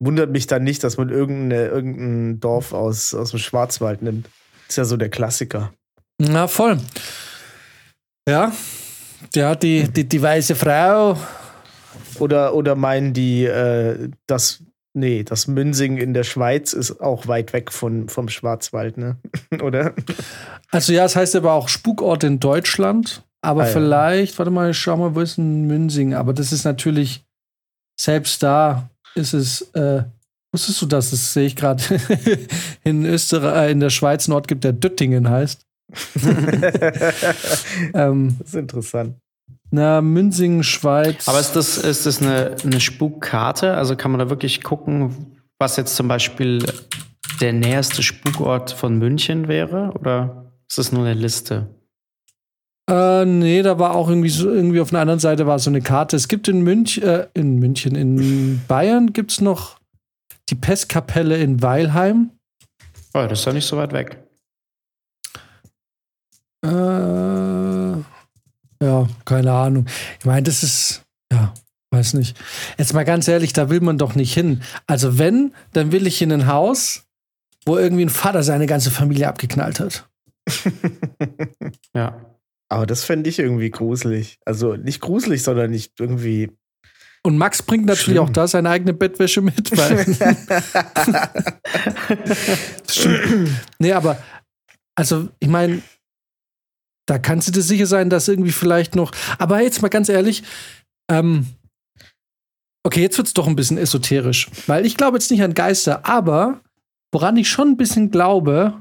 [0.00, 4.28] wundert mich dann nicht, dass man irgendeine, irgendein Dorf aus, aus dem Schwarzwald nimmt.
[4.68, 5.72] Ist ja so der Klassiker.
[6.18, 6.78] Na, voll.
[8.28, 8.52] Ja,
[9.34, 11.16] ja, die, die, die weiße Frau.
[12.18, 17.52] Oder, oder meinen die, äh, dass, nee, das Münsing in der Schweiz ist auch weit
[17.52, 19.16] weg von, vom Schwarzwald, ne?
[19.62, 19.94] oder?
[20.70, 23.22] Also ja, es heißt aber auch Spukort in Deutschland.
[23.42, 24.38] Aber ah, vielleicht, ja.
[24.38, 26.14] warte mal, schau mal, wo ist ein Münsing?
[26.14, 27.24] Aber das ist natürlich,
[27.98, 30.04] selbst da ist es, äh,
[30.52, 31.10] wusstest du das?
[31.10, 31.82] Das sehe ich gerade
[32.84, 35.66] in Österreich, äh, in der Schweiz einen Ort gibt, der Döttingen heißt.
[37.94, 39.16] ähm, das ist interessant.
[39.72, 41.28] Na, Münsingen, Schweiz.
[41.28, 43.74] Aber ist das, ist das eine, eine Spukkarte?
[43.74, 46.64] Also kann man da wirklich gucken, was jetzt zum Beispiel
[47.40, 49.92] der näherste Spukort von München wäre?
[49.98, 51.68] Oder ist das nur eine Liste?
[52.90, 55.80] Äh, nee, da war auch irgendwie so, irgendwie auf einer anderen Seite war so eine
[55.80, 56.16] Karte.
[56.16, 59.78] Es gibt in München, äh, in München, in Bayern gibt es noch
[60.48, 62.32] die Pestkapelle in Weilheim.
[63.14, 64.18] Oh, das ist doch nicht so weit weg.
[66.64, 66.68] Äh,
[68.84, 69.86] ja, keine Ahnung.
[70.18, 71.54] Ich meine, das ist, ja,
[71.92, 72.36] weiß nicht.
[72.76, 74.62] Jetzt mal ganz ehrlich, da will man doch nicht hin.
[74.88, 77.04] Also wenn, dann will ich in ein Haus,
[77.64, 80.08] wo irgendwie ein Vater seine ganze Familie abgeknallt hat.
[81.94, 82.20] ja.
[82.70, 84.38] Aber das fände ich irgendwie gruselig.
[84.44, 86.50] Also nicht gruselig, sondern nicht irgendwie.
[87.22, 88.18] Und Max bringt natürlich Schlimm.
[88.18, 90.06] auch da seine eigene Bettwäsche mit, weil.
[93.78, 94.22] nee, aber
[94.94, 95.82] also ich meine,
[97.06, 99.10] da kannst du dir sicher sein, dass irgendwie vielleicht noch.
[99.38, 100.44] Aber jetzt mal ganz ehrlich,
[101.10, 101.46] ähm,
[102.84, 106.06] okay, jetzt wird es doch ein bisschen esoterisch, weil ich glaube jetzt nicht an Geister,
[106.06, 106.60] aber
[107.12, 108.80] woran ich schon ein bisschen glaube,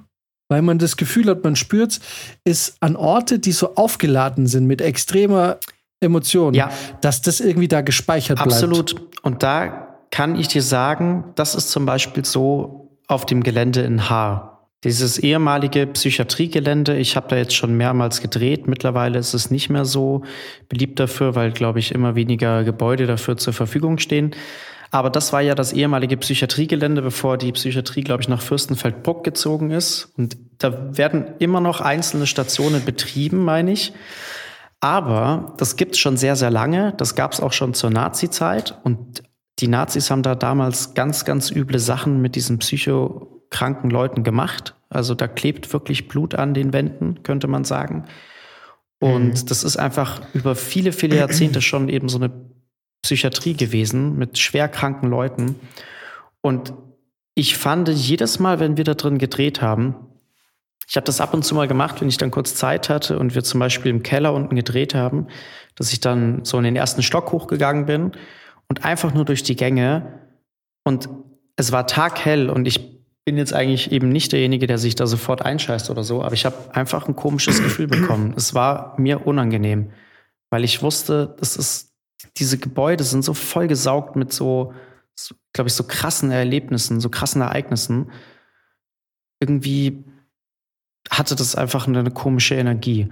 [0.49, 1.99] weil man das Gefühl hat, man spürt
[2.43, 5.57] ist an Orte, die so aufgeladen sind mit extremer
[6.01, 6.71] Emotion, ja.
[7.01, 8.51] dass das irgendwie da gespeichert bleibt.
[8.51, 8.95] Absolut.
[9.21, 14.09] Und da kann ich dir sagen, das ist zum Beispiel so auf dem Gelände in
[14.09, 14.67] Haar.
[14.85, 18.65] Dieses ehemalige Psychiatriegelände, ich habe da jetzt schon mehrmals gedreht.
[18.67, 20.23] Mittlerweile ist es nicht mehr so
[20.69, 24.31] beliebt dafür, weil, glaube ich, immer weniger Gebäude dafür zur Verfügung stehen.
[24.91, 29.71] Aber das war ja das ehemalige Psychiatriegelände, bevor die Psychiatrie, glaube ich, nach Fürstenfeldbruck gezogen
[29.71, 30.11] ist.
[30.17, 33.93] Und da werden immer noch einzelne Stationen betrieben, meine ich.
[34.79, 36.93] Aber das gibt es schon sehr, sehr lange.
[36.97, 38.79] Das gab es auch schon zur Nazi-Zeit.
[38.83, 39.23] Und
[39.59, 44.75] die Nazis haben da damals ganz, ganz üble Sachen mit diesen Psycho kranken Leuten gemacht.
[44.89, 48.05] Also da klebt wirklich Blut an den Wänden, könnte man sagen.
[48.99, 49.45] Und mhm.
[49.47, 52.31] das ist einfach über viele, viele Jahrzehnte schon eben so eine
[53.01, 55.55] Psychiatrie gewesen mit schwer kranken Leuten.
[56.41, 56.73] Und
[57.35, 59.95] ich fand jedes Mal, wenn wir da drin gedreht haben,
[60.89, 63.35] ich habe das ab und zu mal gemacht, wenn ich dann kurz Zeit hatte und
[63.35, 65.27] wir zum Beispiel im Keller unten gedreht haben,
[65.75, 68.11] dass ich dann so in den ersten Stock hochgegangen bin
[68.67, 70.19] und einfach nur durch die Gänge
[70.83, 71.07] und
[71.57, 75.43] es war taghell und ich bin jetzt eigentlich eben nicht derjenige, der sich da sofort
[75.43, 78.33] einscheißt oder so, aber ich habe einfach ein komisches Gefühl bekommen.
[78.35, 79.91] Es war mir unangenehm,
[80.49, 81.88] weil ich wusste, das ist,
[82.37, 84.73] diese Gebäude sind so vollgesaugt mit so,
[85.53, 88.11] glaube ich, so krassen Erlebnissen, so krassen Ereignissen.
[89.39, 90.03] Irgendwie
[91.09, 93.11] hatte das einfach eine, eine komische Energie.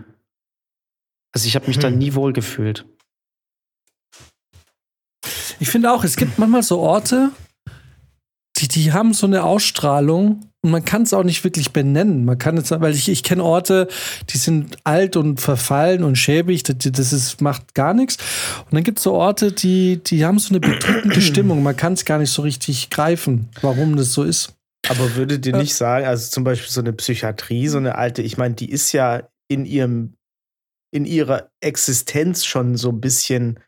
[1.34, 1.82] Also ich habe mich hm.
[1.82, 2.86] da nie wohl gefühlt.
[5.60, 7.32] Ich finde auch, es gibt manchmal so Orte,
[8.58, 12.26] die, die haben so eine Ausstrahlung und man kann es auch nicht wirklich benennen.
[12.26, 13.88] Man kann es, weil ich, ich kenne Orte,
[14.30, 18.18] die sind alt und verfallen und schäbig, das, das ist, macht gar nichts.
[18.66, 21.64] Und dann gibt es so Orte, die, die haben so eine bedrückende Stimmung.
[21.64, 24.54] Man kann es gar nicht so richtig greifen, warum das so ist.
[24.90, 28.38] Aber würdet ihr nicht sagen, also zum Beispiel so eine Psychiatrie, so eine alte, ich
[28.38, 30.14] meine, die ist ja in ihrem,
[30.92, 33.60] in ihrer Existenz schon so ein bisschen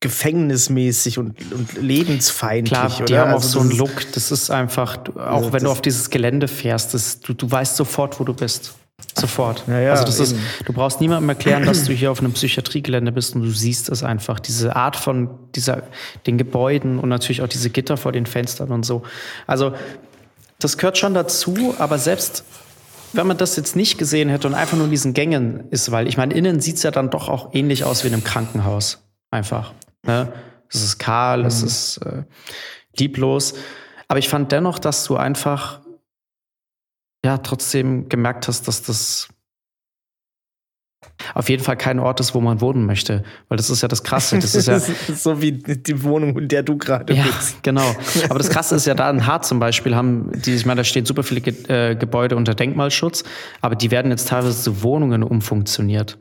[0.00, 2.72] gefängnismäßig und, und lebensfeindlich.
[2.72, 3.20] Klar, die oder?
[3.20, 4.12] haben also auch so einen Look.
[4.12, 7.76] Das ist einfach, auch also wenn du auf dieses Gelände fährst, das, du, du weißt
[7.76, 8.74] sofort, wo du bist.
[9.18, 9.64] Sofort.
[9.66, 13.12] Ja, ja, also das ist, du brauchst niemandem erklären, dass du hier auf einem Psychiatriegelände
[13.12, 14.40] bist und du siehst es einfach.
[14.40, 15.82] Diese Art von dieser,
[16.26, 19.02] den Gebäuden und natürlich auch diese Gitter vor den Fenstern und so.
[19.46, 19.74] Also
[20.60, 22.44] das gehört schon dazu, aber selbst
[23.12, 26.08] wenn man das jetzt nicht gesehen hätte und einfach nur in diesen Gängen ist, weil
[26.08, 29.02] ich meine, innen sieht es ja dann doch auch ähnlich aus wie in einem Krankenhaus.
[29.32, 29.72] Einfach.
[30.06, 30.32] Ne?
[30.68, 31.46] Es ist kahl, mhm.
[31.46, 32.22] es ist äh,
[32.96, 33.54] lieblos.
[34.06, 35.80] Aber ich fand dennoch, dass du einfach
[37.24, 39.28] ja trotzdem gemerkt hast, dass das
[41.34, 43.24] auf jeden Fall kein Ort ist, wo man wohnen möchte.
[43.48, 44.38] Weil das ist ja das Krasse.
[44.38, 44.78] Das ist ja
[45.14, 47.62] so wie die Wohnung, in der du gerade ja, bist.
[47.62, 47.94] genau.
[48.28, 50.84] Aber das Krasse ist ja da in Hart zum Beispiel haben die, ich meine, da
[50.84, 53.24] stehen super viele Ge äh, Gebäude unter Denkmalschutz,
[53.60, 56.18] aber die werden jetzt teilweise zu Wohnungen umfunktioniert.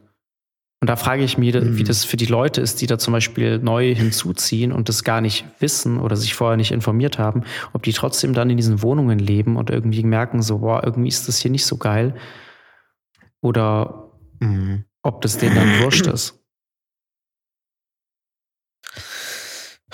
[0.82, 1.78] Und da frage ich mich, mhm.
[1.78, 5.22] wie das für die Leute ist, die da zum Beispiel neu hinzuziehen und das gar
[5.22, 9.20] nicht wissen oder sich vorher nicht informiert haben, ob die trotzdem dann in diesen Wohnungen
[9.20, 12.16] leben und irgendwie merken so, boah, irgendwie ist das hier nicht so geil.
[13.42, 14.10] Oder
[14.40, 14.86] mhm.
[15.04, 16.40] ob das denen dann wurscht ist.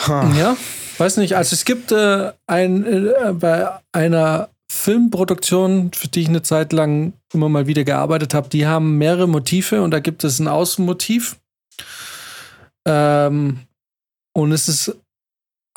[0.08, 0.56] Ja,
[1.00, 1.36] weiß nicht.
[1.36, 7.14] Also es gibt äh, ein, äh, bei einer Filmproduktion, für die ich eine Zeit lang
[7.34, 11.40] immer mal wieder gearbeitet habe, die haben mehrere Motive und da gibt es ein Außenmotiv.
[12.88, 13.60] Ähm,
[14.36, 14.96] und es ist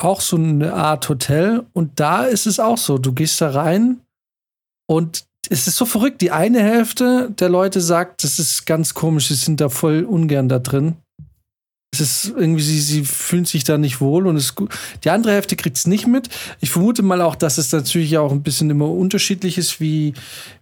[0.01, 2.97] auch so eine Art Hotel und da ist es auch so.
[2.97, 4.01] Du gehst da rein
[4.89, 6.21] und es ist so verrückt.
[6.21, 10.49] Die eine Hälfte der Leute sagt, das ist ganz komisch, sie sind da voll ungern
[10.49, 10.97] da drin.
[11.93, 14.73] Es ist irgendwie, sie, sie fühlen sich da nicht wohl und es gut.
[15.03, 16.29] Die andere Hälfte kriegt es nicht mit.
[16.61, 20.13] Ich vermute mal auch, dass es natürlich auch ein bisschen immer unterschiedlich ist, wie,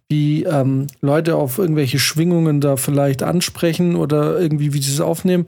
[0.07, 5.45] wie ähm, Leute auf irgendwelche Schwingungen da vielleicht ansprechen oder irgendwie, wie sie es aufnehmen.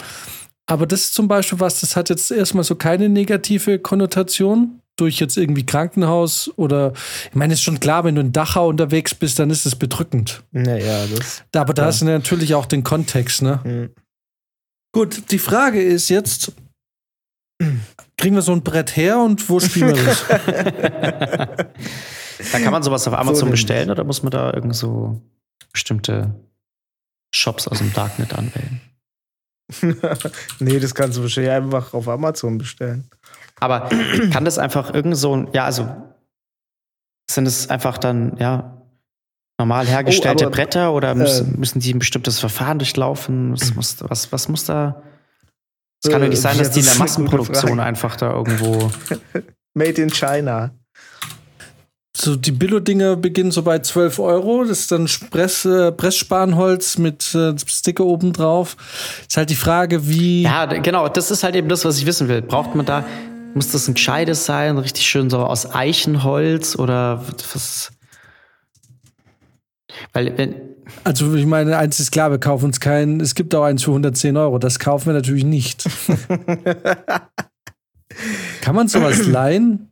[0.67, 5.19] Aber das ist zum Beispiel was, das hat jetzt erstmal so keine negative Konnotation durch
[5.19, 6.93] jetzt irgendwie Krankenhaus oder
[7.29, 10.43] ich meine, ist schon klar, wenn du in Dachau unterwegs bist, dann ist es bedrückend.
[10.51, 11.43] Naja, das.
[11.55, 11.87] Aber da ja.
[11.87, 13.59] hast du natürlich auch den Kontext, ne?
[13.63, 13.89] Mhm.
[14.93, 16.51] Gut, die Frage ist jetzt,
[18.17, 20.27] kriegen wir so ein Brett her und wo spielen wir das?
[22.51, 25.21] da kann man sowas auf Amazon so bestellen oder muss man da irgend so
[25.71, 26.33] bestimmte
[27.33, 28.81] Shops aus dem Darknet anwählen?
[30.59, 33.09] nee, das kannst du wahrscheinlich einfach auf Amazon bestellen.
[33.59, 33.89] Aber
[34.31, 35.89] kann das einfach irgend so, ja, also
[37.29, 38.80] sind es einfach dann, ja,
[39.61, 43.53] normal hergestellte oh, aber, Bretter oder müssen, äh, müssen die ein bestimmtes Verfahren durchlaufen?
[43.53, 45.03] Was muss, was, was muss da?
[46.03, 48.91] Es kann doch nicht sein, dass die in der Massenproduktion einfach da irgendwo.
[49.75, 50.71] Made in China.
[52.17, 54.63] So, die Billo-Dinger beginnen so bei 12 Euro.
[54.63, 58.75] Das ist dann Press, äh, Pressspanholz mit äh, Sticker oben drauf.
[59.27, 60.41] Ist halt die Frage, wie.
[60.41, 62.41] Ja, genau, das ist halt eben das, was ich wissen will.
[62.41, 63.05] Braucht man da,
[63.53, 67.91] muss das ein gescheites sein, richtig schön so aus Eichenholz oder was?
[70.13, 70.55] Weil wenn
[71.03, 73.91] also ich meine, eins ist klar, wir kaufen uns keinen, es gibt auch eins für
[73.91, 75.85] 110 Euro, das kaufen wir natürlich nicht.
[78.61, 79.91] Kann man sowas leihen?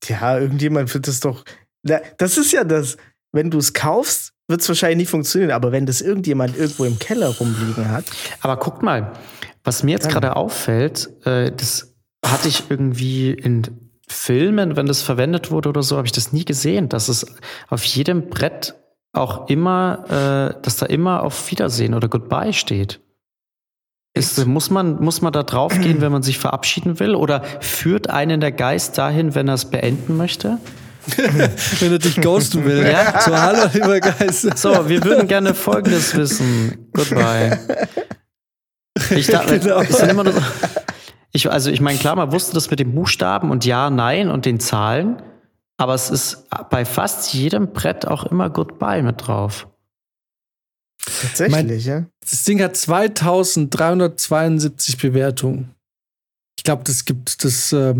[0.00, 1.44] Tja, irgendjemand wird das doch.
[1.82, 2.96] Das ist ja das,
[3.32, 6.98] wenn du es kaufst, wird es wahrscheinlich nicht funktionieren, aber wenn das irgendjemand irgendwo im
[6.98, 8.04] Keller rumliegen hat.
[8.40, 9.12] Aber guckt mal,
[9.64, 11.94] was mir jetzt gerade auffällt, äh, das
[12.24, 16.44] hatte ich irgendwie in Filmen, wenn das verwendet wurde oder so, habe ich das nie
[16.44, 17.26] gesehen, dass es
[17.68, 18.74] auf jedem Brett
[19.12, 20.04] auch immer,
[20.58, 23.00] äh, dass da immer auf Wiedersehen oder Goodbye steht.
[24.12, 27.14] Ist, muss, man, muss man da drauf gehen, wenn man sich verabschieden will?
[27.14, 30.58] Oder führt einen der Geist dahin, wenn er es beenden möchte?
[31.16, 32.84] wenn er dich ghosten will.
[32.84, 33.20] Ja?
[33.20, 34.58] So, hallo, lieber Geist.
[34.58, 36.88] So, wir würden gerne Folgendes wissen.
[36.92, 37.60] Goodbye.
[39.10, 39.82] Ich dachte, genau.
[39.84, 40.40] sind immer nur so,
[41.32, 44.44] ich, also ich meine, klar, man wusste das mit den Buchstaben und Ja, Nein und
[44.46, 45.22] den Zahlen,
[45.76, 49.66] aber es ist bei fast jedem Brett auch immer Goodbye mit drauf.
[51.22, 52.04] Tatsächlich, mein, ja.
[52.20, 55.74] Das Ding hat 2372 Bewertungen.
[56.58, 57.94] Ich glaube, das gibt, das äh,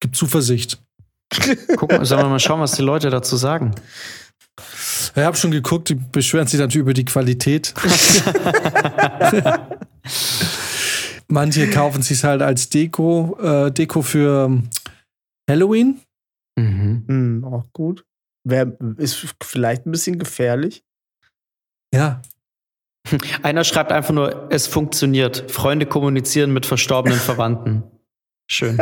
[0.00, 0.82] gibt Zuversicht.
[1.76, 3.76] Gucken, sollen wir mal schauen, was die Leute dazu sagen.
[5.14, 7.72] Ich habe schon geguckt, die beschweren sich natürlich über die Qualität.
[11.30, 14.62] Manche kaufen sich halt als Deko, äh, Deko für
[15.48, 16.00] Halloween.
[16.58, 17.04] Mhm.
[17.06, 18.04] Mhm, auch gut.
[18.44, 20.82] Wär, ist vielleicht ein bisschen gefährlich.
[21.94, 22.20] Ja.
[23.42, 25.50] Einer schreibt einfach nur, es funktioniert.
[25.50, 27.84] Freunde kommunizieren mit verstorbenen Verwandten.
[28.50, 28.76] Schön.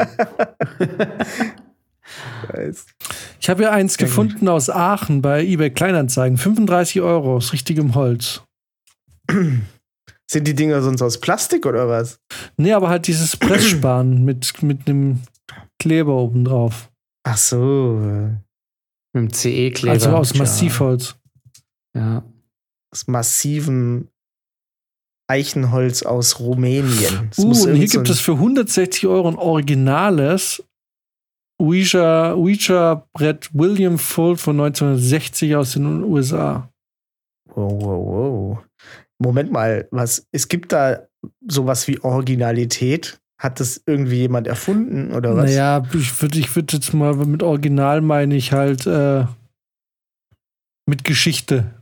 [3.39, 6.39] ich habe ja eins gefunden aus Aachen bei eBay Kleinanzeigen.
[6.39, 8.43] 35 Euro aus richtigem Holz.
[10.31, 12.21] Sind die Dinger sonst aus Plastik oder was?
[12.57, 15.23] Nee, aber halt dieses Pressspan mit, mit einem
[15.79, 16.91] Kleber oben drauf.
[17.25, 18.01] Ach so.
[19.15, 19.93] Mit dem CE-Kleber.
[19.93, 21.17] Also aus Massivholz.
[21.97, 22.23] Ja.
[22.93, 24.09] Aus massivem
[25.31, 27.29] Eichenholz aus Rumänien.
[27.31, 30.63] Das uh, und hier gibt es für 160 Euro ein originales
[31.61, 36.71] Ouija, Ouija Brett William Fold von 1960 aus den USA.
[37.55, 38.68] Wow, wow, wow.
[39.19, 41.09] Moment mal, was, es gibt da
[41.47, 43.21] sowas wie Originalität?
[43.41, 45.51] Hat das irgendwie jemand erfunden oder was?
[45.51, 49.27] Naja, ich würde ich würd jetzt mal mit Original meine ich halt äh,
[50.87, 51.73] mit Geschichte.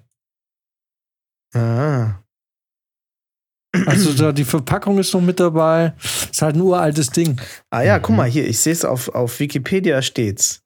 [1.54, 2.22] Ah.
[3.86, 5.94] Also da, die Verpackung ist noch mit dabei.
[6.30, 7.40] Ist halt ein uraltes Ding.
[7.70, 10.62] Ah ja, guck mal hier, ich sehe es auf, auf Wikipedia steht's.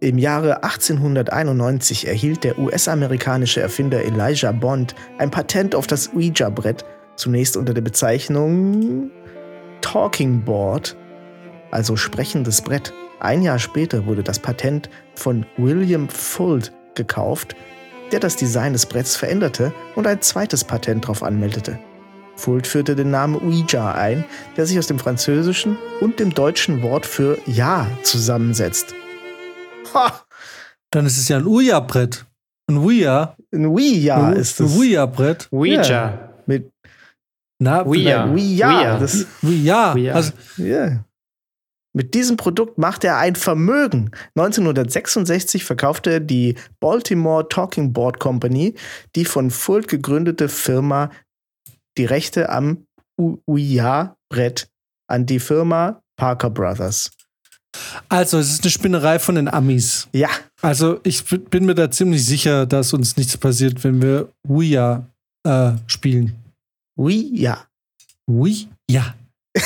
[0.00, 6.84] Im Jahre 1891 erhielt der US-amerikanische Erfinder Elijah Bond ein Patent auf das Ouija-Brett,
[7.16, 9.10] zunächst unter der Bezeichnung
[9.80, 10.96] Talking Board,
[11.72, 12.92] also sprechendes Brett.
[13.18, 17.56] Ein Jahr später wurde das Patent von William Fuld gekauft,
[18.12, 21.76] der das Design des Bretts veränderte und ein zweites Patent darauf anmeldete.
[22.36, 24.24] Fuld führte den Namen Ouija ein,
[24.56, 28.94] der sich aus dem französischen und dem deutschen Wort für Ja zusammensetzt.
[29.94, 30.24] Ha!
[30.90, 32.24] Dann ist es ja ein Ouija-Brett.
[32.68, 33.36] Ein Ouija.
[33.52, 34.76] Ein Ouija ist Ein es.
[34.76, 35.48] Ouija-Brett.
[35.50, 35.82] Ouija.
[35.82, 36.34] Ja.
[36.46, 36.70] Mit
[37.60, 38.26] Na, Ouija.
[38.30, 38.68] Ouija.
[38.68, 38.98] Ouija.
[38.98, 39.92] Das, Ouija.
[39.92, 40.14] Ouija.
[40.14, 41.04] Also, ja.
[41.96, 44.10] Mit diesem Produkt machte er ein Vermögen.
[44.36, 48.74] 1966 verkaufte er die Baltimore Talking Board Company,
[49.16, 51.10] die von Fuld gegründete Firma,
[51.96, 52.86] die Rechte am
[53.18, 54.68] Ouija-Brett
[55.08, 57.10] an die Firma Parker Brothers.
[58.08, 60.08] Also, es ist eine Spinnerei von den Amis.
[60.12, 60.30] Ja,
[60.62, 65.06] Also, ich bin mir da ziemlich sicher, dass uns nichts passiert, wenn wir Ouija
[65.44, 66.34] äh, spielen.
[66.96, 67.66] Ouija.
[68.26, 69.14] Ouija.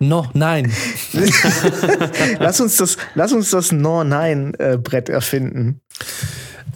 [0.00, 0.72] no, nein.
[2.38, 5.80] lass uns das, lass uns das No-Nein-Brett erfinden.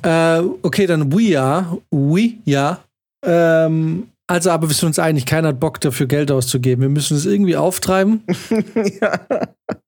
[0.03, 1.77] Äh, okay, dann Ouija.
[1.91, 2.81] Ouija.
[3.25, 6.83] Ähm, also, aber wir sind uns einig, keiner hat Bock dafür Geld auszugeben.
[6.83, 8.23] Wir müssen es irgendwie auftreiben.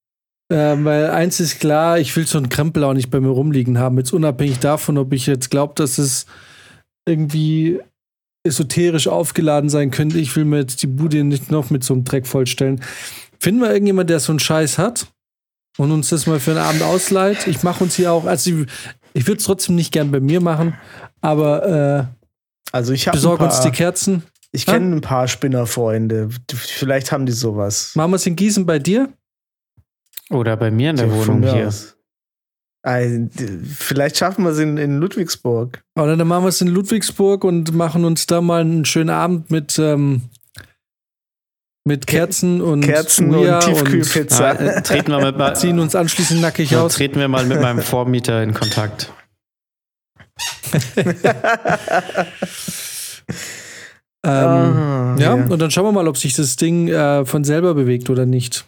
[0.50, 3.78] Ähm, weil eins ist klar, ich will so einen Krempel auch nicht bei mir rumliegen
[3.78, 3.98] haben.
[3.98, 6.26] Jetzt unabhängig davon, ob ich jetzt glaube, dass es
[7.06, 7.80] irgendwie
[8.44, 10.18] esoterisch aufgeladen sein könnte.
[10.18, 12.80] Ich will mir jetzt die Bude nicht noch mit so einem Dreck vollstellen.
[13.38, 15.06] Finden wir irgendjemand, der so einen Scheiß hat
[15.76, 17.46] und uns das mal für einen Abend ausleiht?
[17.46, 18.66] Ich mache uns hier auch, also ich,
[19.12, 20.74] ich würde es trotzdem nicht gern bei mir machen,
[21.20, 22.08] aber
[22.72, 24.22] Also ich äh, habe besorge ein uns die Kerzen.
[24.50, 26.30] ich kenne ein paar Spinnerfreunde.
[26.50, 27.92] Vielleicht haben die sowas.
[27.94, 29.12] Machen wir es in Gießen bei dir?
[30.30, 31.72] Oder bei mir in der von Wohnung hier.
[32.86, 35.82] d- Vielleicht schaffen wir es in, in Ludwigsburg.
[35.98, 39.50] Oder dann machen wir es in Ludwigsburg und machen uns da mal einen schönen Abend
[39.50, 40.22] mit, ähm,
[41.84, 44.52] mit Kerzen und Kerzen Ouija und Tiefkühlpizza.
[44.54, 46.94] Ja, äh, treten, wir mit, und ziehen uns anschließend nackig ja, aus.
[46.94, 49.12] treten wir mal mit meinem Vormieter in Kontakt.
[54.24, 57.74] Ähm, Ah, ja, und dann schauen wir mal, ob sich das Ding äh, von selber
[57.74, 58.66] bewegt oder nicht.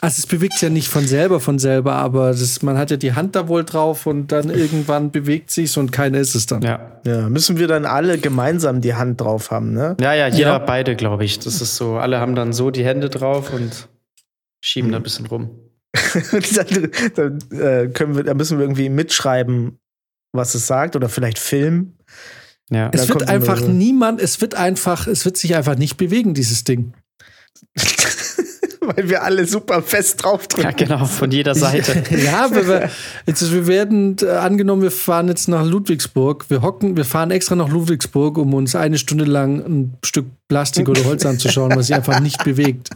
[0.00, 2.96] Also es bewegt sich ja nicht von selber von selber, aber das, man hat ja
[2.96, 6.62] die Hand da wohl drauf und dann irgendwann bewegt sich's und keiner ist es dann.
[6.62, 9.96] Ja, ja, müssen wir dann alle gemeinsam die Hand drauf haben, ne?
[10.00, 10.58] ja, ja jeder Ja.
[10.58, 11.40] beide, glaube ich.
[11.40, 13.88] Das ist so, alle haben dann so die Hände drauf und
[14.60, 15.50] schieben da ein bisschen rum.
[16.54, 19.78] Dann, dann, äh, können wir, da müssen wir irgendwie mitschreiben,
[20.32, 21.96] was es sagt oder vielleicht filmen.
[22.70, 22.90] Ja.
[22.92, 26.92] Es wird einfach niemand, es wird einfach, es wird sich einfach nicht bewegen, dieses Ding.
[28.96, 30.76] Weil wir alle super fest drauf ja, drücken.
[30.76, 32.02] genau, von jeder Seite.
[32.16, 32.90] ja, aber wir,
[33.26, 36.46] jetzt, wir werden, äh, angenommen, wir fahren jetzt nach Ludwigsburg.
[36.48, 40.88] Wir hocken, wir fahren extra nach Ludwigsburg, um uns eine Stunde lang ein Stück Plastik
[40.88, 42.90] oder Holz anzuschauen, was sich einfach nicht bewegt.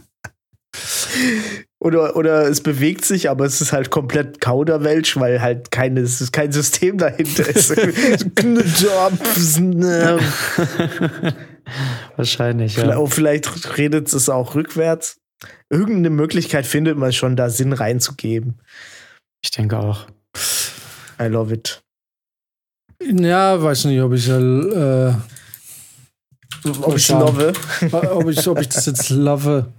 [1.79, 6.21] Oder, oder es bewegt sich, aber es ist halt komplett Kauderwelsch, weil halt keine, es
[6.21, 7.75] ist kein System dahinter ist.
[12.15, 12.97] Wahrscheinlich, ja.
[12.97, 15.17] Oh, Vielleicht redet es auch rückwärts.
[15.69, 18.59] Irgendeine Möglichkeit findet man schon, da Sinn reinzugeben.
[19.43, 20.07] Ich denke auch.
[21.19, 21.83] I love it.
[23.01, 25.13] Ja, weiß nicht, ob ich, äh,
[26.81, 27.53] Ob ich love.
[27.91, 29.71] ob ich, ob ich das jetzt love.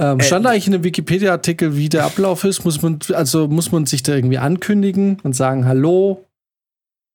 [0.00, 2.64] Ähm, Äh, stand eigentlich in einem Wikipedia-Artikel, wie der Ablauf ist?
[2.64, 6.26] Muss man, also muss man sich da irgendwie ankündigen und sagen Hallo?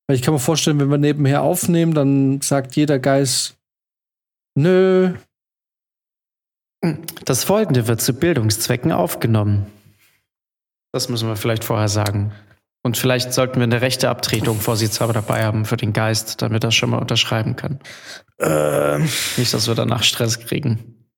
[0.08, 3.58] Weil ich kann mir vorstellen, wenn wir nebenher aufnehmen, dann sagt jeder Geist
[4.56, 5.14] Nö.
[7.26, 9.68] Das folgende wird zu Bildungszwecken aufgenommen.
[10.92, 12.32] Das müssen wir vielleicht vorher sagen.
[12.84, 16.72] Und vielleicht sollten wir eine rechte Abtretung vorsichtshalber dabei haben für den Geist, damit er
[16.72, 17.80] schon mal unterschreiben kann.
[18.40, 21.10] Ähm, Nicht, dass wir danach Stress kriegen.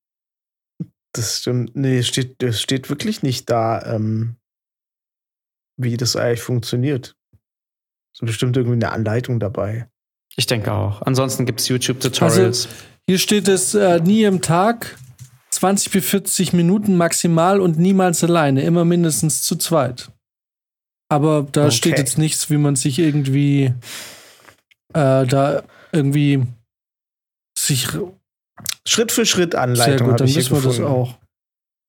[1.13, 1.76] das stimmt.
[1.76, 4.38] Nee, steht, das steht wirklich nicht da, ähm,
[5.78, 7.15] wie das eigentlich funktioniert.
[8.13, 9.89] Ist bestimmt irgendwie eine Anleitung dabei.
[10.38, 11.01] Ich denke auch.
[11.01, 12.68] Ansonsten gibt es YouTube-Tutorials.
[13.07, 14.97] Hier steht es äh, nie im Tag,
[15.58, 20.12] 20 bis 40 Minuten maximal und niemals alleine, immer mindestens zu zweit.
[21.10, 21.76] Aber da Okay.
[21.76, 23.74] steht jetzt nichts, wie man sich irgendwie
[24.93, 26.45] äh, da irgendwie
[27.58, 27.88] sich
[28.88, 31.18] Schritt für Schritt sehr Anleitung gut, habe dann ich wissen wir das auch.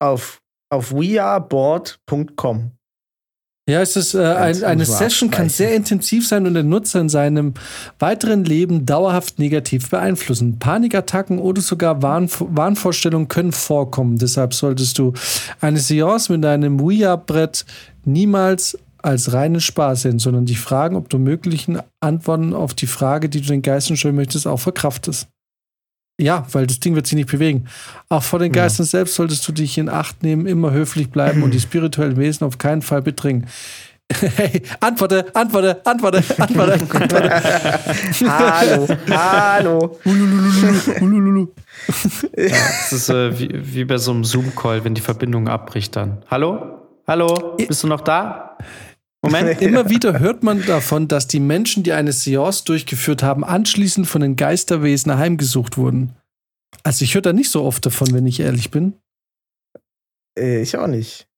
[0.01, 0.41] Auf,
[0.73, 2.73] auf weareboard.com.
[3.69, 7.11] Ja, es ist äh, ein, eine Session kann sehr intensiv sein und den Nutzer in
[7.11, 7.53] seinem
[7.99, 10.59] weiteren Leben dauerhaft negativ beeinflussen.
[10.59, 14.17] Panikattacken oder sogar Wahn, Wahnvorstellungen können vorkommen.
[14.17, 15.13] Deshalb solltest du
[15.61, 17.67] eine Seance mit deinem Ouija-Brett
[18.07, 23.29] niemals als reinen Spaß sehen, sondern dich fragen, ob du möglichen Antworten auf die Frage,
[23.29, 25.29] die du den Geistern stellen möchtest, auch verkraftest.
[26.21, 27.67] Ja, weil das Ding wird sich nicht bewegen.
[28.09, 28.91] Auch vor den Geistern ja.
[28.91, 32.59] selbst solltest du dich in Acht nehmen, immer höflich bleiben und die spirituellen Wesen auf
[32.59, 33.47] keinen Fall bedringen.
[34.11, 37.43] Hey, antworte, antworte, antworte, antworte, antworte.
[38.27, 39.99] hallo, hallo.
[42.35, 46.23] ja, das ist äh, wie, wie bei so einem Zoom-Call, wenn die Verbindung abbricht dann.
[46.31, 46.79] Hallo?
[47.07, 47.57] Hallo?
[47.59, 48.57] Bist du noch da?
[49.23, 49.61] Moment.
[49.61, 54.21] Immer wieder hört man davon, dass die Menschen, die eine Seance durchgeführt haben, anschließend von
[54.21, 56.15] den Geisterwesen heimgesucht wurden.
[56.83, 58.95] Also ich höre da nicht so oft davon, wenn ich ehrlich bin.
[60.39, 61.29] Äh, ich auch nicht.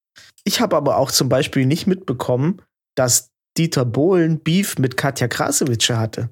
[0.43, 2.61] Ich habe aber auch zum Beispiel nicht mitbekommen,
[2.95, 6.29] dass Dieter Bohlen Beef mit Katja Krasowitsche hatte.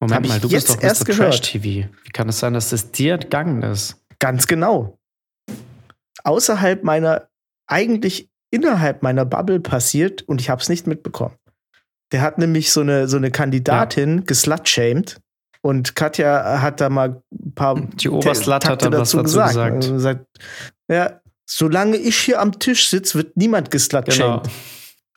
[0.00, 1.88] Moment mal, du bist doch erst Trash TV.
[2.04, 4.02] Wie kann es sein, dass das dir entgangen ist?
[4.18, 4.98] Ganz genau.
[6.24, 7.28] Außerhalb meiner
[7.66, 11.34] eigentlich innerhalb meiner Bubble passiert und ich habe es nicht mitbekommen.
[12.12, 14.24] Der hat nämlich so eine, so eine Kandidatin ja.
[14.26, 15.20] geslutshamed
[15.62, 19.80] und Katja hat da mal ein paar Die Oberslut hat dann dazu, was dazu gesagt.
[19.80, 20.00] gesagt.
[20.00, 20.26] sagt,
[20.88, 24.44] ja, solange ich hier am Tisch sitze, wird niemand geslutshamed.
[24.44, 24.54] Genau.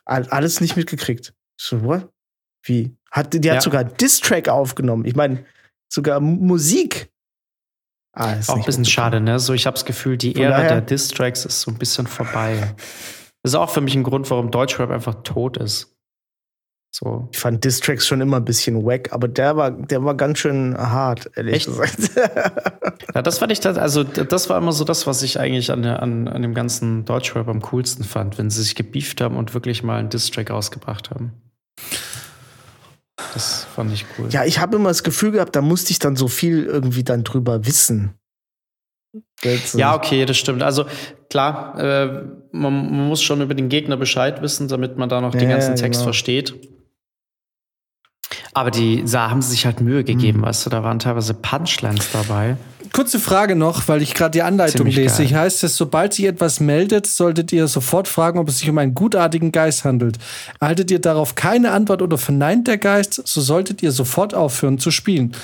[0.04, 1.32] Alles nicht mitgekriegt.
[1.58, 2.08] So, what?
[2.62, 2.94] Wie?
[3.10, 3.54] Hat, die ja.
[3.54, 5.04] hat sogar Diss-Track aufgenommen.
[5.06, 5.44] Ich meine,
[5.88, 7.10] sogar Musik.
[8.12, 9.38] Ah, auch ein bisschen schade, ne?
[9.38, 12.74] So, ich habe das Gefühl, die Ära der Diss-Tracks ist so ein bisschen vorbei.
[13.44, 15.94] Das ist auch für mich ein Grund, warum Deutschrap einfach tot ist.
[16.90, 17.28] So.
[17.30, 20.74] Ich fand Distracks schon immer ein bisschen wack, aber der war, der war ganz schön
[20.78, 21.66] hart, ehrlich Echt?
[21.66, 22.10] gesagt.
[23.14, 25.84] ja, das fand ich, das, also das war immer so das, was ich eigentlich an,
[25.84, 29.82] an, an dem ganzen Deutschrap am coolsten fand, wenn sie sich gebieft haben und wirklich
[29.82, 31.32] mal einen Distrack rausgebracht haben.
[33.34, 34.28] Das fand ich cool.
[34.30, 37.24] Ja, ich habe immer das Gefühl gehabt, da musste ich dann so viel irgendwie dann
[37.24, 38.14] drüber wissen.
[39.74, 40.62] Ja, okay, das stimmt.
[40.62, 40.86] Also
[41.30, 42.06] klar, äh,
[42.52, 45.48] man, man, muss schon über den Gegner Bescheid wissen, damit man da noch ja, den
[45.48, 46.04] ganzen Text genau.
[46.04, 46.54] versteht.
[48.54, 50.44] Aber die da haben sich halt Mühe gegeben, mhm.
[50.44, 52.56] weißt du, da waren teilweise Punchlines dabei.
[52.92, 55.24] Kurze Frage noch, weil ich gerade die Anleitung Ziemlich lese.
[55.24, 58.78] Ich heißt es, sobald sich etwas meldet, solltet ihr sofort fragen, ob es sich um
[58.78, 60.18] einen gutartigen Geist handelt.
[60.60, 64.92] Erhaltet ihr darauf keine Antwort oder verneint der Geist, so solltet ihr sofort aufhören zu
[64.92, 65.34] spielen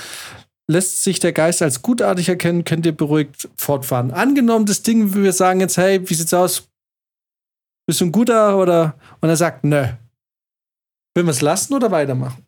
[0.71, 4.11] lässt sich der Geist als gutartig erkennen, könnt ihr beruhigt fortfahren.
[4.11, 6.69] Angenommen, das Ding, wir sagen jetzt, hey, wie sieht's aus?
[7.85, 8.95] Bist du ein guter oder?
[9.19, 9.85] Und er sagt, nö.
[11.13, 12.45] Will wir es lassen oder weitermachen?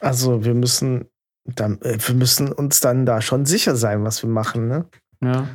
[0.00, 1.06] Also, wir müssen,
[1.44, 4.86] dann, äh, wir müssen uns dann da schon sicher sein, was wir machen, ne?
[5.22, 5.48] Ja.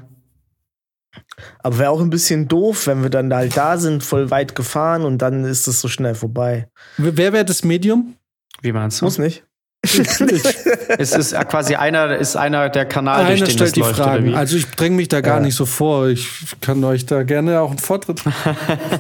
[1.60, 5.04] Aber wäre auch ein bisschen doof, wenn wir dann halt da sind, voll weit gefahren
[5.04, 6.70] und dann ist es so schnell vorbei.
[6.98, 8.16] Wer wäre das Medium?
[8.62, 9.06] Wie meinst du?
[9.06, 9.44] Muss nicht.
[10.98, 13.96] es ist quasi einer, ist einer der Kanal, einer durch den stellt das die läuft,
[13.96, 14.36] Fragen.
[14.36, 15.44] Also ich dränge mich da gar ja.
[15.44, 16.08] nicht so vor.
[16.08, 16.28] Ich
[16.62, 18.24] kann euch da gerne auch einen Vortritt.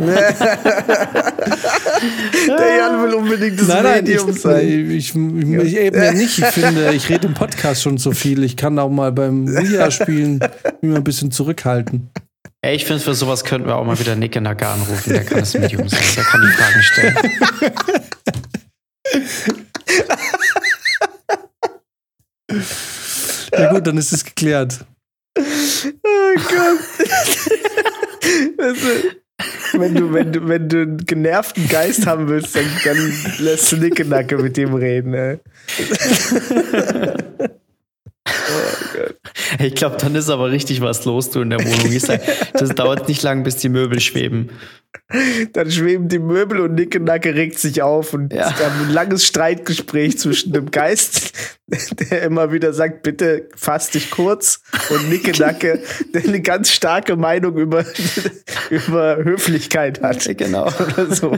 [2.47, 4.67] der Jan will unbedingt das nein, nein, Medium ich, sein.
[4.67, 6.39] Ich, ich, ich, eben ja nicht.
[6.39, 8.43] Ich finde, ich rede im Podcast schon so viel.
[8.43, 10.39] Ich kann auch mal beim Wii spielen
[10.81, 12.09] immer ein bisschen zurückhalten.
[12.61, 15.13] Ey, ich finde, für sowas könnten wir auch mal wieder Nick Nagar anrufen.
[15.13, 16.01] Der kann das Medium sein.
[16.15, 17.15] Der kann die Fragen stellen.
[23.53, 24.85] Ja gut, dann ist es geklärt.
[25.37, 25.43] Oh
[26.49, 26.79] Gott.
[29.73, 33.77] Wenn, du, wenn, du, wenn du einen genervten Geist haben willst, dann, dann lässt du
[33.77, 35.13] Nickenacke mit dem reden.
[35.13, 35.39] Ey.
[38.27, 39.09] Oh
[39.59, 42.19] ich glaube, dann ist aber richtig was los du in der Wohnung.
[42.53, 44.49] das dauert nicht lang, bis die Möbel schweben.
[45.53, 48.51] Dann schweben die Möbel und Nickenacke regt sich auf und ja.
[48.57, 51.33] wir haben ein langes Streitgespräch zwischen dem Geist,
[52.09, 57.57] der immer wieder sagt, bitte fass dich kurz und Nickenacke, der eine ganz starke Meinung
[57.57, 57.85] über,
[58.69, 60.27] über Höflichkeit hat.
[60.37, 60.67] Genau.
[60.79, 61.37] Oder so.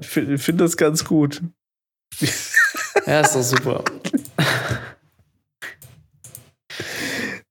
[0.00, 1.40] Ich finde find das ganz gut.
[3.06, 3.84] Ja, ist doch super.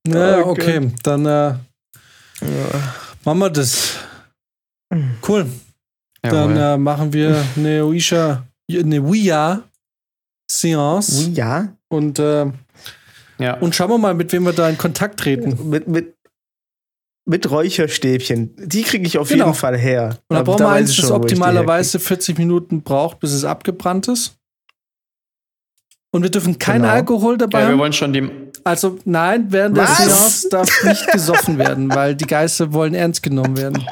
[0.08, 0.92] Na, okay, okay.
[1.04, 1.58] dann äh, ja.
[3.24, 3.98] machen wir das.
[5.28, 5.48] Cool.
[6.22, 9.64] Dann äh, machen wir eine Ouija, eine Ouija
[10.52, 11.28] Seance.
[11.28, 11.76] Ouija?
[11.90, 12.46] Und, äh,
[13.40, 13.58] ja.
[13.60, 15.70] und schauen wir mal, mit wem wir da in Kontakt treten.
[15.70, 16.16] Mit, mit,
[17.26, 18.56] mit Räucherstäbchen.
[18.58, 19.46] Die kriege ich auf genau.
[19.46, 20.18] jeden Fall her.
[20.28, 24.38] Und da brauchen wir eins, das optimalerweise 40 Minuten braucht, bis es abgebrannt ist.
[26.12, 26.94] Und wir dürfen keinen genau.
[26.94, 28.30] Alkohol dabei ja, wir wollen schon die.
[28.64, 33.58] Also nein, während der Seance darf nicht gesoffen werden, weil die Geister wollen ernst genommen
[33.58, 33.86] werden.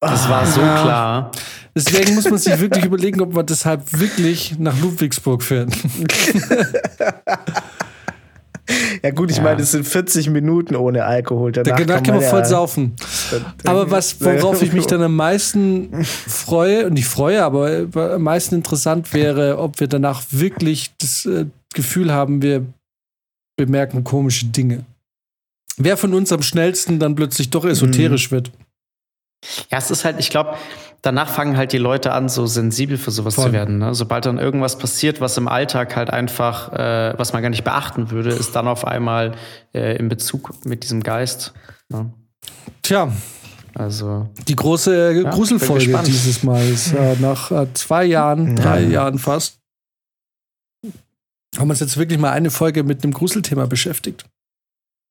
[0.00, 0.82] Das war so Ja.
[0.82, 1.30] klar.
[1.74, 5.70] Deswegen muss man sich wirklich überlegen, ob man deshalb wirklich nach Ludwigsburg fährt.
[9.02, 9.42] Ja, gut, ich Ja.
[9.44, 11.52] meine, es sind 40 Minuten ohne Alkohol.
[11.52, 12.94] Danach, Danach kann kann man ja- voll saufen.
[13.64, 18.54] Aber was, worauf ich mich dann am meisten freue, und nicht freue, aber am meisten
[18.56, 22.66] interessant wäre, ob wir danach wirklich das äh, Gefühl haben, wir
[23.56, 24.84] bemerken komische Dinge.
[25.76, 28.50] Wer von uns am schnellsten dann plötzlich doch esoterisch wird.
[29.70, 30.54] Ja, es ist halt, ich glaube,
[31.02, 33.46] danach fangen halt die Leute an, so sensibel für sowas Voll.
[33.46, 33.78] zu werden.
[33.78, 33.94] Ne?
[33.94, 38.10] Sobald dann irgendwas passiert, was im Alltag halt einfach, äh, was man gar nicht beachten
[38.10, 39.32] würde, ist dann auf einmal
[39.72, 41.52] äh, in Bezug mit diesem Geist.
[41.88, 42.12] Ne?
[42.82, 43.12] Tja,
[43.74, 46.08] Also, die große bin Gruselfolge gespannt.
[46.08, 49.58] dieses Mal ist äh, nach äh, zwei Jahren, drei Jahren fast,
[51.56, 54.24] haben wir uns jetzt wirklich mal eine Folge mit einem Gruselthema beschäftigt.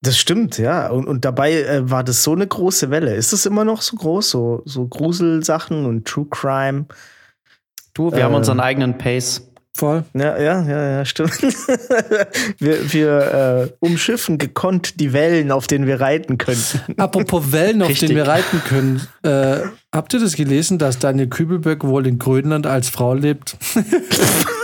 [0.02, 0.88] Das stimmt, ja.
[0.90, 3.16] Und, und dabei äh, war das so eine große Welle.
[3.16, 4.30] Ist es immer noch so groß?
[4.30, 6.86] So, so Gruselsachen und True Crime?
[7.94, 8.24] du, wir Äh.
[8.24, 9.46] haben unseren eigenen Pace.
[9.76, 10.04] Voll.
[10.14, 11.42] Ja, ja, ja, ja, stimmt.
[12.60, 16.80] wir wir äh, umschiffen gekonnt die Wellen, auf denen wir reiten könnten.
[16.98, 18.10] Apropos Wellen, auf Richtig.
[18.10, 19.02] denen wir reiten können.
[19.24, 23.58] Äh, habt ihr das gelesen, dass Daniel Kübelberg wohl in Grönland als Frau lebt?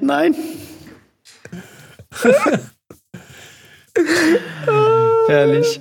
[0.00, 0.34] Nein.
[5.28, 5.80] Herrlich.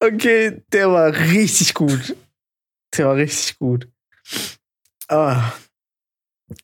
[0.00, 2.16] Okay, der war richtig gut.
[2.96, 3.88] Der war richtig gut.
[5.08, 5.52] Ah.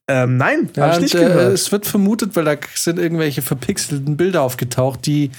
[0.09, 1.53] Ähm, nein, Ja, hab ich und, nicht äh, gehört.
[1.53, 5.31] es wird vermutet, weil da sind irgendwelche verpixelten Bilder aufgetaucht, die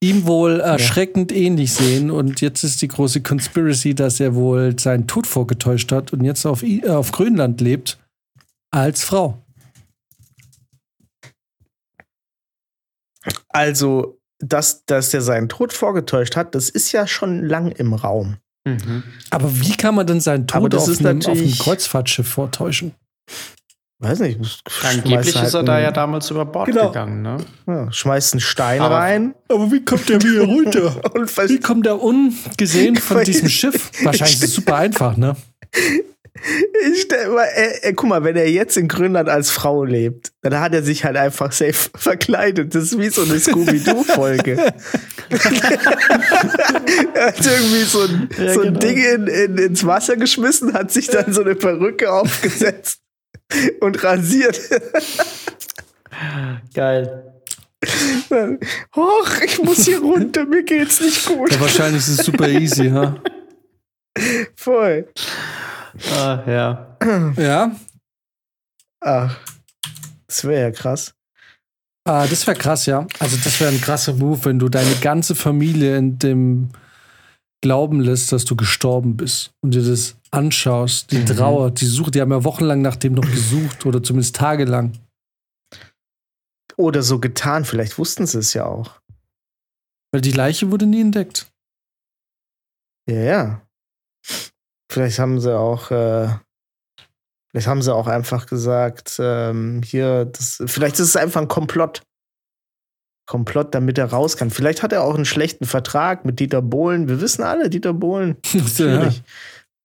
[0.00, 2.10] ihm wohl erschreckend ähnlich sehen.
[2.10, 6.46] Und jetzt ist die große Conspiracy, dass er wohl seinen Tod vorgetäuscht hat und jetzt
[6.46, 7.98] auf, I- äh, auf Grönland lebt
[8.70, 9.42] als Frau.
[13.48, 18.36] Also, dass, dass der seinen Tod vorgetäuscht hat, das ist ja schon lang im Raum.
[18.66, 19.02] Mhm.
[19.30, 22.94] Aber wie kann man denn seinen Tod das auf ist einem, auf einem Kreuzfahrtschiff vortäuschen?
[23.98, 24.38] Weiß nicht.
[24.38, 26.88] muss- Angeblich schmeißt ist er halt da ja damals über Bord Genau.
[26.88, 27.38] gegangen, ne?
[27.66, 31.00] Ja, schmeißt einen Stein Aber- rein Aber wie kommt der wieder runter?
[31.48, 33.90] Wie kommt er ungesehen von diesem Schiff?
[34.02, 35.34] Wahrscheinlich ist es super einfach, ne?
[36.92, 40.32] Ich stell mal, er, er, guck mal, wenn er jetzt in Grönland als Frau lebt,
[40.42, 42.74] dann hat er sich halt einfach safe verkleidet.
[42.74, 44.56] Das ist wie so eine Scooby-Doo-Folge.
[47.14, 48.78] er hat irgendwie so ein, Ja, so ein genau.
[48.80, 53.00] Ding in, in, ins Wasser geschmissen, hat sich dann so eine Perücke aufgesetzt
[53.80, 54.60] und rasiert.
[56.74, 57.32] Geil.
[58.96, 61.52] Och, ich muss hier runter, mir geht's nicht gut.
[61.52, 63.16] Ja, wahrscheinlich ist es super easy, ha?
[64.56, 65.08] Voll.
[66.12, 66.96] Ah, ja.
[67.36, 67.76] Ja,
[69.00, 69.38] Ach,
[70.26, 71.14] das wäre ja krass.
[72.04, 73.06] Ah, das wäre krass, ja.
[73.18, 76.70] Also das wäre ein krasser Move, wenn du deine ganze Familie in dem
[77.62, 82.20] glauben lässt, dass du gestorben bist und dir das anschaust, die Trauer, die Suche, die
[82.20, 84.92] haben ja wochenlang nach dem noch gesucht oder zumindest tagelang.
[86.76, 89.00] Oder so getan, vielleicht wussten sie es ja auch.
[90.12, 91.50] Weil die Leiche wurde nie entdeckt.
[93.08, 93.62] Ja, ja.
[94.90, 96.28] Vielleicht haben sie auch, äh,
[97.50, 102.02] vielleicht haben sie auch einfach gesagt, ähm, hier, das, vielleicht ist es einfach ein Komplott.
[103.28, 104.50] Komplott, damit er raus kann.
[104.50, 107.08] Vielleicht hat er auch einen schlechten Vertrag mit Dieter Bohlen.
[107.08, 108.36] Wir wissen alle, Dieter Bohlen.
[108.52, 108.60] ja.
[108.60, 109.22] Natürlich.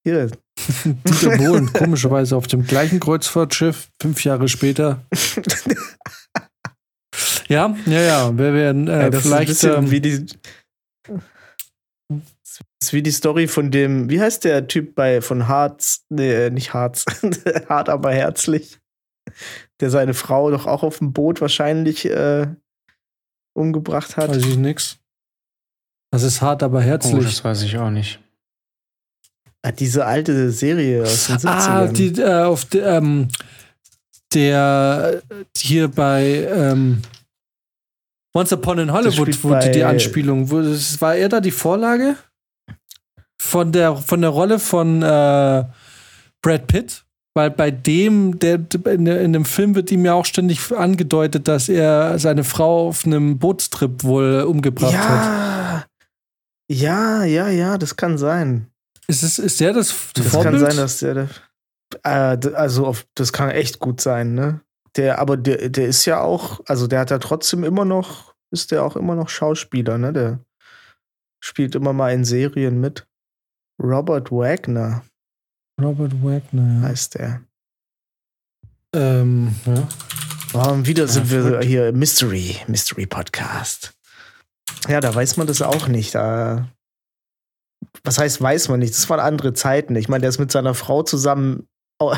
[0.04, 0.30] Hier,
[0.84, 5.02] Dieter Bohlen, komischerweise auf dem gleichen Kreuzfahrtschiff, fünf Jahre später.
[7.48, 8.38] Ja, ja, ja.
[8.38, 9.50] Wir werden äh, Ja, das vielleicht.
[9.50, 10.26] ist ein bisschen ähm, wie die.
[12.82, 16.50] Das ist wie die Story von dem, wie heißt der Typ bei von Harz, nee,
[16.50, 17.04] nicht Harz,
[17.68, 18.80] hart aber herzlich,
[19.78, 22.48] der seine Frau doch auch auf dem Boot wahrscheinlich äh,
[23.56, 24.30] umgebracht hat.
[24.30, 24.98] weiß ich nix.
[26.10, 27.22] Das ist hart, aber Oh, herzlich.
[27.24, 28.18] das weiß ich auch nicht.
[29.62, 31.48] Ah, diese alte Serie aus den 70ern.
[31.48, 33.28] Ah, die, äh, auf de, ähm,
[34.34, 37.02] der äh, hier bei ähm,
[38.34, 40.50] Once Upon in Hollywood wurde die Anspielung.
[40.50, 42.16] War er da die Vorlage?
[43.44, 45.64] Von der, von der Rolle von äh,
[46.42, 47.04] Brad Pitt?
[47.34, 51.68] Weil bei dem, der in, in dem Film wird ihm ja auch ständig angedeutet, dass
[51.68, 55.86] er seine Frau auf einem Bootstrip wohl umgebracht hat.
[56.70, 58.68] ja, ja, ja, ja, das kann sein.
[59.08, 60.60] Ist, es, ist der das, Das Vorbild?
[60.60, 61.28] kann sein, dass der,
[62.04, 64.60] äh, also auf, das kann echt gut sein, ne?
[64.96, 68.70] Der, aber der, der ist ja auch, also der hat ja trotzdem immer noch, ist
[68.70, 70.12] der auch immer noch Schauspieler, ne?
[70.12, 70.38] Der
[71.42, 73.06] spielt immer mal in Serien mit.
[73.82, 75.02] Robert Wagner
[75.80, 76.88] Robert Wagner, ja.
[76.88, 77.42] heißt der.
[78.94, 79.88] Ähm, ja.
[80.54, 83.94] Oh, wieder sind wir hier Mystery, Mystery Podcast.
[84.88, 86.14] Ja, da weiß man das auch nicht.
[86.14, 86.68] Da,
[88.04, 88.94] was heißt, weiß man nicht?
[88.94, 89.96] Das waren andere Zeiten.
[89.96, 91.68] Ich meine, der ist mit seiner Frau zusammen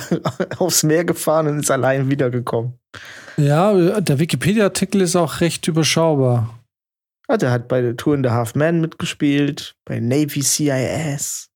[0.58, 2.78] aufs Meer gefahren und ist allein wiedergekommen.
[3.36, 6.58] Ja, der Wikipedia-Artikel ist auch recht überschaubar.
[7.28, 11.50] Ja, der hat bei Tour in the Half Man mitgespielt, bei Navy CIS,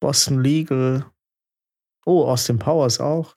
[0.00, 1.04] Boston Legal.
[2.06, 3.36] Oh, Austin Powers auch.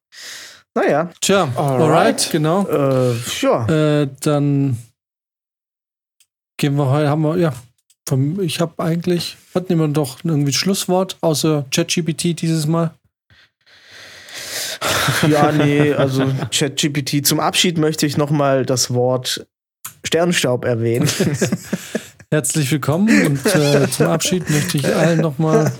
[0.73, 1.11] Naja.
[1.21, 2.67] Tja, alright, alright genau.
[2.67, 3.67] Äh, ja.
[4.01, 4.77] Äh, dann
[6.57, 7.53] gehen wir heute, haben wir, ja,
[8.07, 12.93] vom, ich habe eigentlich, hat niemand doch irgendwie ein Schlusswort, außer ChatGPT dieses Mal?
[15.27, 17.25] Ja, nee, also ChatGPT.
[17.25, 19.45] Zum Abschied möchte ich nochmal das Wort
[20.03, 21.09] Sternstaub erwähnen.
[22.31, 25.71] Herzlich willkommen und äh, zum Abschied möchte ich allen nochmal.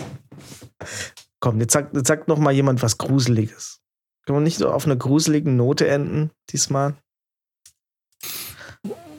[1.39, 3.81] Komm, jetzt sagt, jetzt sagt noch mal jemand was Gruseliges.
[4.25, 6.95] Können wir nicht so auf einer gruseligen Note enden diesmal?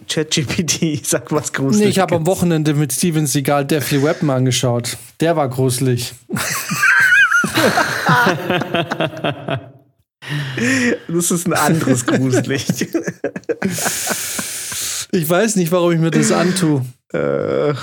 [0.08, 1.84] ChatGPT, sag was Gruseliges.
[1.84, 4.96] Nee, ich habe am Wochenende mit Steven Seagal Deathly Weapon angeschaut.
[5.20, 6.14] Der war gruselig.
[11.08, 12.88] das ist ein anderes gruselig.
[15.12, 16.84] ich weiß nicht, warum ich mir das antue.
[17.12, 17.74] Äh,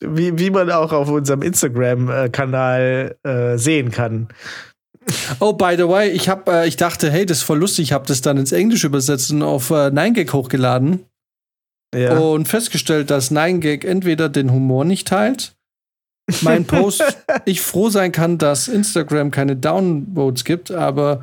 [0.00, 4.28] wie, wie man auch auf unserem Instagram-Kanal äh, sehen kann.
[5.40, 7.84] Oh, by the way, ich hab, äh, ich dachte, hey, das ist voll lustig.
[7.84, 11.04] Ich habe das dann ins Englische übersetzt und auf äh, 9gag hochgeladen.
[11.94, 12.18] Ja.
[12.18, 15.56] Und festgestellt, dass 9gag entweder den Humor nicht teilt,
[16.42, 17.02] mein Post,
[17.46, 21.22] ich froh sein kann, dass Instagram keine Downvotes gibt, aber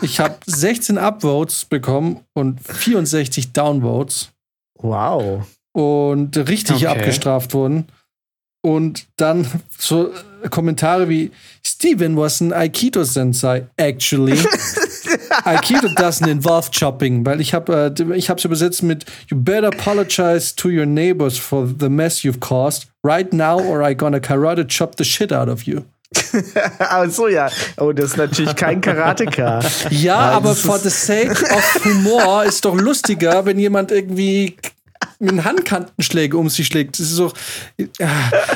[0.00, 4.30] ich habe 16 Upvotes bekommen und 64 Downvotes.
[4.76, 6.86] Wow und richtig okay.
[6.86, 7.86] abgestraft wurden.
[8.62, 9.46] Und dann
[9.76, 10.10] so
[10.48, 11.30] Kommentare wie
[11.66, 13.66] Steven was an Aikido Sensei.
[13.76, 14.32] Actually,
[15.44, 19.68] Aikido doesn't involve chopping, weil ich habe äh, ich habe es übersetzt mit You better
[19.68, 24.66] apologize to your neighbors for the mess you've caused right now, or I gonna karate
[24.66, 25.82] chop the shit out of you.
[26.78, 27.50] Ach so, ja.
[27.76, 29.60] Oh, das ist natürlich kein Karateka.
[29.90, 34.56] ja, aber for the sake of Humor ist doch lustiger, wenn jemand irgendwie
[35.18, 36.98] mit Handkantenschläge um sich schlägt.
[36.98, 37.32] Das ist so,
[37.98, 38.10] ja,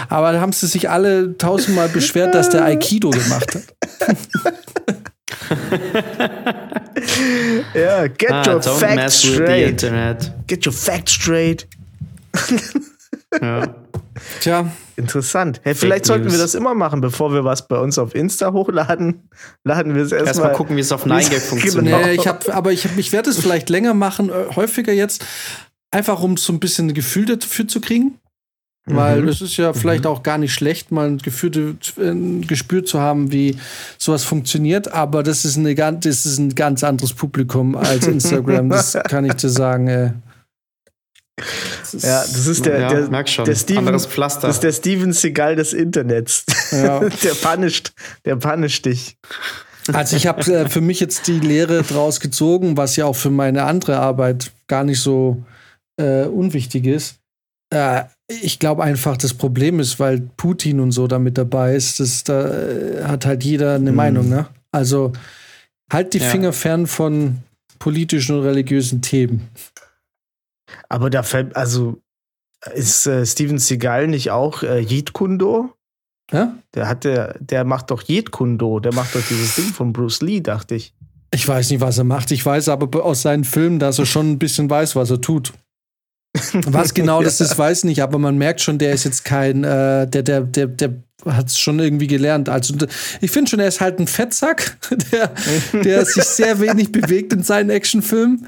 [0.09, 3.65] aber da haben sie sich alle tausendmal beschwert, dass der Aikido gemacht hat.
[7.75, 9.93] ja, get ah, your facts straight.
[10.47, 11.67] Get your facts straight.
[13.41, 13.75] ja.
[14.41, 14.71] Tja.
[14.97, 15.61] Interessant.
[15.63, 19.29] Hey, vielleicht sollten wir das immer machen, bevor wir was bei uns auf Insta hochladen.
[19.63, 20.29] Laden wir es erstmal.
[20.29, 22.05] Erstmal gucken, wie es auf 9gag funktioniert.
[22.05, 25.25] Nee, ich hab, aber ich, ich werde es vielleicht länger machen, äh, häufiger jetzt.
[25.91, 28.19] Einfach um so ein bisschen ein Gefühl dafür zu kriegen.
[28.91, 29.29] Weil mhm.
[29.29, 30.11] es ist ja vielleicht mhm.
[30.11, 33.57] auch gar nicht schlecht, mal ein, Gefühl, ein Gespür zu haben, wie
[33.99, 34.93] sowas funktioniert.
[34.93, 38.71] Aber das ist, eine, das ist ein ganz anderes Publikum als Instagram.
[38.71, 39.89] das kann ich dir sagen.
[39.89, 40.13] Ey.
[41.81, 43.45] Das ist, ja, das ist der, ja, der, merk schon.
[43.45, 44.49] der Steven, Anderes Pflaster.
[44.49, 46.45] Das ist der Steven Seagal des Internets.
[46.73, 47.01] Ja.
[47.23, 47.93] der punisht,
[48.25, 49.17] der punisht dich.
[49.93, 53.31] Also ich habe äh, für mich jetzt die Lehre draus gezogen, was ja auch für
[53.31, 55.43] meine andere Arbeit gar nicht so
[55.99, 57.19] äh, unwichtig ist.
[57.71, 62.25] Äh, ich glaube einfach, das Problem ist, weil Putin und so damit dabei ist, dass
[62.25, 63.97] da äh, hat halt jeder eine mhm.
[63.97, 64.49] Meinung, ne?
[64.73, 65.13] Also
[65.93, 66.29] halt die ja.
[66.29, 67.39] Finger fern von
[67.79, 69.49] politischen und religiösen Themen.
[70.89, 72.01] Aber da fällt, also
[72.75, 75.13] ist äh, Steven Seagal nicht auch äh, Jeet
[76.31, 76.59] Ja?
[76.75, 80.41] Der hat der, der macht doch Jeet der macht doch dieses Ding von Bruce Lee,
[80.41, 80.95] dachte ich.
[81.31, 82.31] Ich weiß nicht, was er macht.
[82.31, 85.53] Ich weiß aber aus seinen Filmen, dass er schon ein bisschen weiß, was er tut.
[86.67, 90.07] Was genau das ist, weiß nicht, aber man merkt schon, der ist jetzt kein, äh,
[90.07, 90.95] der, der, der, der
[91.27, 92.49] hat es schon irgendwie gelernt.
[92.49, 92.75] Also
[93.21, 94.77] ich finde schon, er ist halt ein Fettsack,
[95.13, 95.33] der,
[95.73, 98.47] der sich sehr wenig bewegt in seinen Actionfilmen.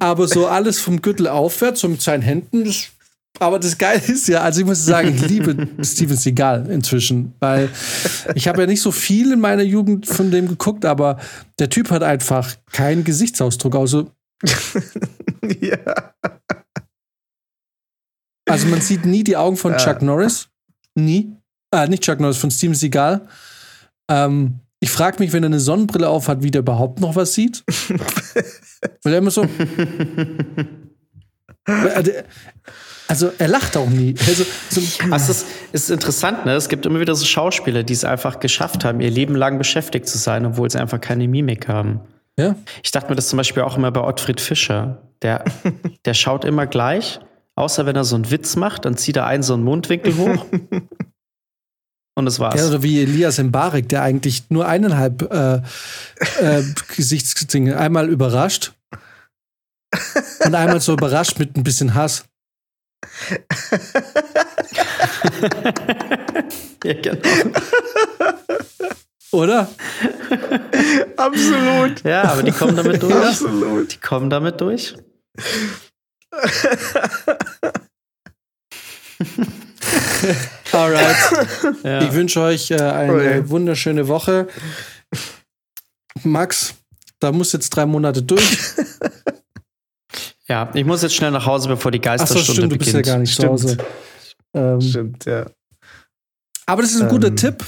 [0.00, 2.88] Aber so alles vom Gürtel aufwärts, so mit seinen Händen, das
[3.40, 7.68] aber das Geile ist ja, also ich muss sagen, ich liebe Steven Seagal inzwischen, weil
[8.34, 11.18] ich habe ja nicht so viel in meiner Jugend von dem geguckt, aber
[11.58, 14.10] der Typ hat einfach keinen Gesichtsausdruck, also
[15.60, 15.78] ja.
[18.48, 20.48] Also man sieht nie die Augen von Chuck Norris.
[20.94, 21.36] Nie.
[21.70, 23.28] Äh, nicht Chuck Norris, von Steven Seagal.
[24.08, 27.34] Ähm, ich frage mich, wenn er eine Sonnenbrille auf hat, wie der überhaupt noch was
[27.34, 27.64] sieht.
[29.02, 29.44] Weil er immer so.
[33.08, 34.14] also er lacht auch nie.
[34.26, 34.80] Also, so
[35.10, 36.52] also es ist interessant, ne?
[36.52, 40.08] Es gibt immer wieder so Schauspieler, die es einfach geschafft haben, ihr Leben lang beschäftigt
[40.08, 42.00] zu sein, obwohl sie einfach keine Mimik haben.
[42.38, 42.54] Ja.
[42.84, 45.02] Ich dachte mir das zum Beispiel auch immer bei Ottfried Fischer.
[45.22, 45.44] Der,
[46.04, 47.18] der schaut immer gleich
[47.58, 50.46] Außer wenn er so einen Witz macht, dann zieht er einen so einen Mundwinkel hoch.
[52.14, 52.60] Und das war's.
[52.60, 55.62] Ja, oder wie Elias Mbarek, der eigentlich nur eineinhalb äh,
[56.40, 56.62] äh,
[56.96, 58.74] Gesichtsdinge einmal überrascht
[60.44, 62.24] Und einmal so überrascht mit ein bisschen Hass.
[66.84, 67.28] ja, genau.
[69.32, 69.68] Oder?
[71.16, 72.04] Absolut.
[72.04, 73.14] Ja, aber die kommen damit durch.
[73.14, 73.92] Absolut.
[73.92, 74.94] Die kommen damit durch.
[80.72, 81.16] Alright.
[81.82, 82.02] Ja.
[82.02, 83.48] Ich wünsche euch äh, eine Okay.
[83.48, 84.48] wunderschöne Woche.
[86.24, 86.74] Max,
[87.20, 88.58] da muss jetzt drei Monate durch.
[90.48, 93.06] ja, ich muss jetzt schnell nach Hause, bevor die Geisterstunde stimmt, du bist beginnt.
[93.06, 93.60] ja gar nicht Stimmt.
[93.60, 93.76] zu Hause.
[94.54, 95.44] Ähm, Stimmt, ja.
[96.64, 97.36] aber das ist ein guter Ähm.
[97.36, 97.62] Tipp,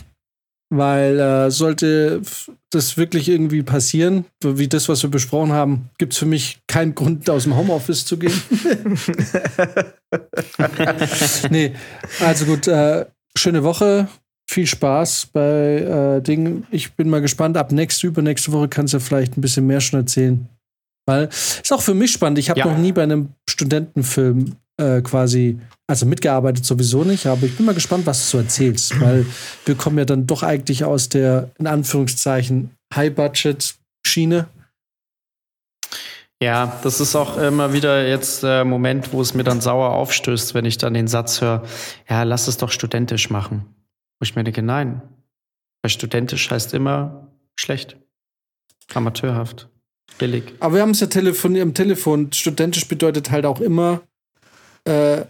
[0.71, 2.23] weil äh, sollte
[2.71, 6.95] das wirklich irgendwie passieren, wie das, was wir besprochen haben, gibt es für mich keinen
[6.95, 8.33] Grund, aus dem Homeoffice zu gehen.
[11.51, 11.73] nee,
[12.21, 13.07] also gut, äh,
[13.37, 14.09] schöne Woche.
[14.49, 16.67] Viel Spaß bei äh, Dingen.
[16.73, 17.57] Ich bin mal gespannt.
[17.57, 20.49] Ab nächste, übernächste Woche kannst du vielleicht ein bisschen mehr schon erzählen.
[21.07, 22.39] Weil ist auch für mich spannend.
[22.39, 22.67] Ich habe Ja.
[22.67, 27.75] noch nie bei einem Studentenfilm äh, quasi, also mitgearbeitet sowieso nicht, aber ich bin mal
[27.75, 28.99] gespannt, was du so erzählst.
[29.01, 29.27] Weil
[29.67, 34.49] wir kommen ja dann doch eigentlich aus der, in Anführungszeichen, High-Budget-Schiene.
[36.43, 40.55] Ja, das ist auch immer wieder jetzt der Moment, wo es mir dann sauer aufstößt,
[40.55, 41.65] wenn ich dann den Satz höre,
[42.09, 43.67] ja, lass es doch studentisch machen.
[44.19, 45.03] Wo ich mir denke, nein.
[45.83, 47.97] Weil studentisch heißt immer schlecht.
[48.95, 49.69] Amateurhaft.
[50.19, 50.55] Billig.
[50.61, 52.33] Aber wir haben es ja telefon am Telefon.
[52.33, 54.01] Studentisch bedeutet halt auch immer
[54.91, 55.25] äh,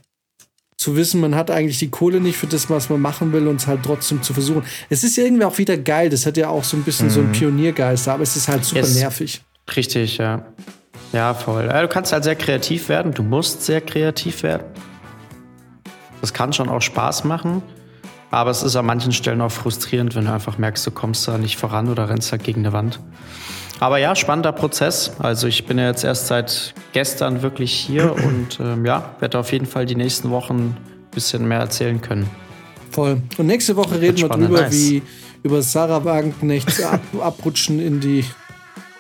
[0.77, 3.57] zu wissen, man hat eigentlich die Kohle nicht für das, was man machen will, und
[3.61, 4.63] es halt trotzdem zu versuchen.
[4.89, 6.09] Es ist ja irgendwie auch wieder geil.
[6.09, 8.81] Das hat ja auch so ein bisschen so einen Pioniergeist, aber es ist halt super
[8.81, 9.43] Es- nervig.
[9.77, 10.47] Richtig, ja.
[11.13, 11.67] Ja, voll.
[11.67, 13.13] Ja, du kannst halt sehr kreativ werden.
[13.13, 14.65] Du musst sehr kreativ werden.
[16.21, 17.63] Das kann schon auch Spaß machen.
[18.31, 21.37] Aber es ist an manchen Stellen auch frustrierend, wenn du einfach merkst, du kommst da
[21.37, 23.01] nicht voran oder rennst halt gegen eine Wand.
[23.81, 25.13] Aber ja, spannender Prozess.
[25.19, 29.51] Also ich bin ja jetzt erst seit gestern wirklich hier und ähm, ja, werde auf
[29.53, 30.77] jeden Fall die nächsten Wochen ein
[31.11, 32.29] bisschen mehr erzählen können.
[32.91, 33.23] Voll.
[33.39, 34.73] Und nächste Woche reden wir drüber, Nice.
[34.73, 35.03] wie
[35.43, 38.25] über Sarah Wagenknecht ab, abrutschen in die,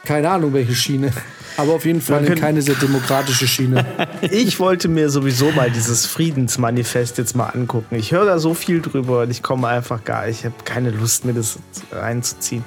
[0.04, 1.12] keine Ahnung welche Schiene.
[1.56, 3.84] Aber auf jeden Fall keine sehr demokratische Schiene.
[4.30, 7.96] Ich wollte mir sowieso mal dieses Friedensmanifest jetzt mal angucken.
[7.96, 11.24] Ich höre da so viel drüber und ich komme einfach gar, ich habe keine Lust,
[11.24, 11.58] mir das
[11.90, 12.64] reinzuziehen.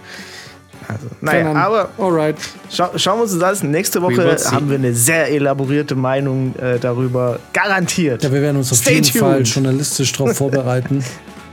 [0.87, 2.35] Also, naja, Dann- aber Alright.
[2.71, 3.71] schau, schauen wir uns das an.
[3.71, 7.39] Nächste Woche haben wir eine sehr elaborierte Meinung äh, darüber.
[7.53, 8.23] Garantiert.
[8.23, 9.47] Ja, wir werden uns auf Stay jeden Fall tuned.
[9.47, 11.03] journalistisch darauf vorbereiten.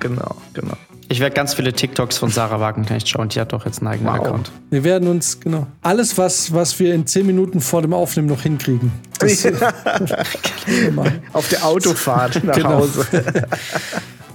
[0.01, 0.74] Genau, genau.
[1.12, 3.28] Ich werde ganz viele TikToks von Sarah Wagenknecht schauen.
[3.31, 4.20] Die hat doch jetzt einen eigenen Wow.
[4.27, 4.52] Account.
[4.70, 8.43] Wir werden uns, genau, alles, was, was wir in zehn Minuten vor dem Aufnehmen noch
[8.43, 8.93] hinkriegen.
[9.19, 9.44] Das.
[11.32, 12.70] Auf der Autofahrt nach Genau.
[12.81, 13.05] Hause.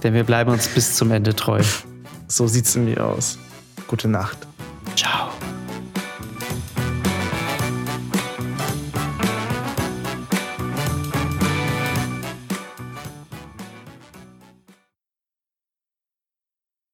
[0.02, 1.62] Denn wir bleiben uns bis zum Ende treu.
[2.28, 3.38] So sieht's nämlich aus.
[3.86, 4.38] Gute Nacht.
[4.94, 5.30] Ciao.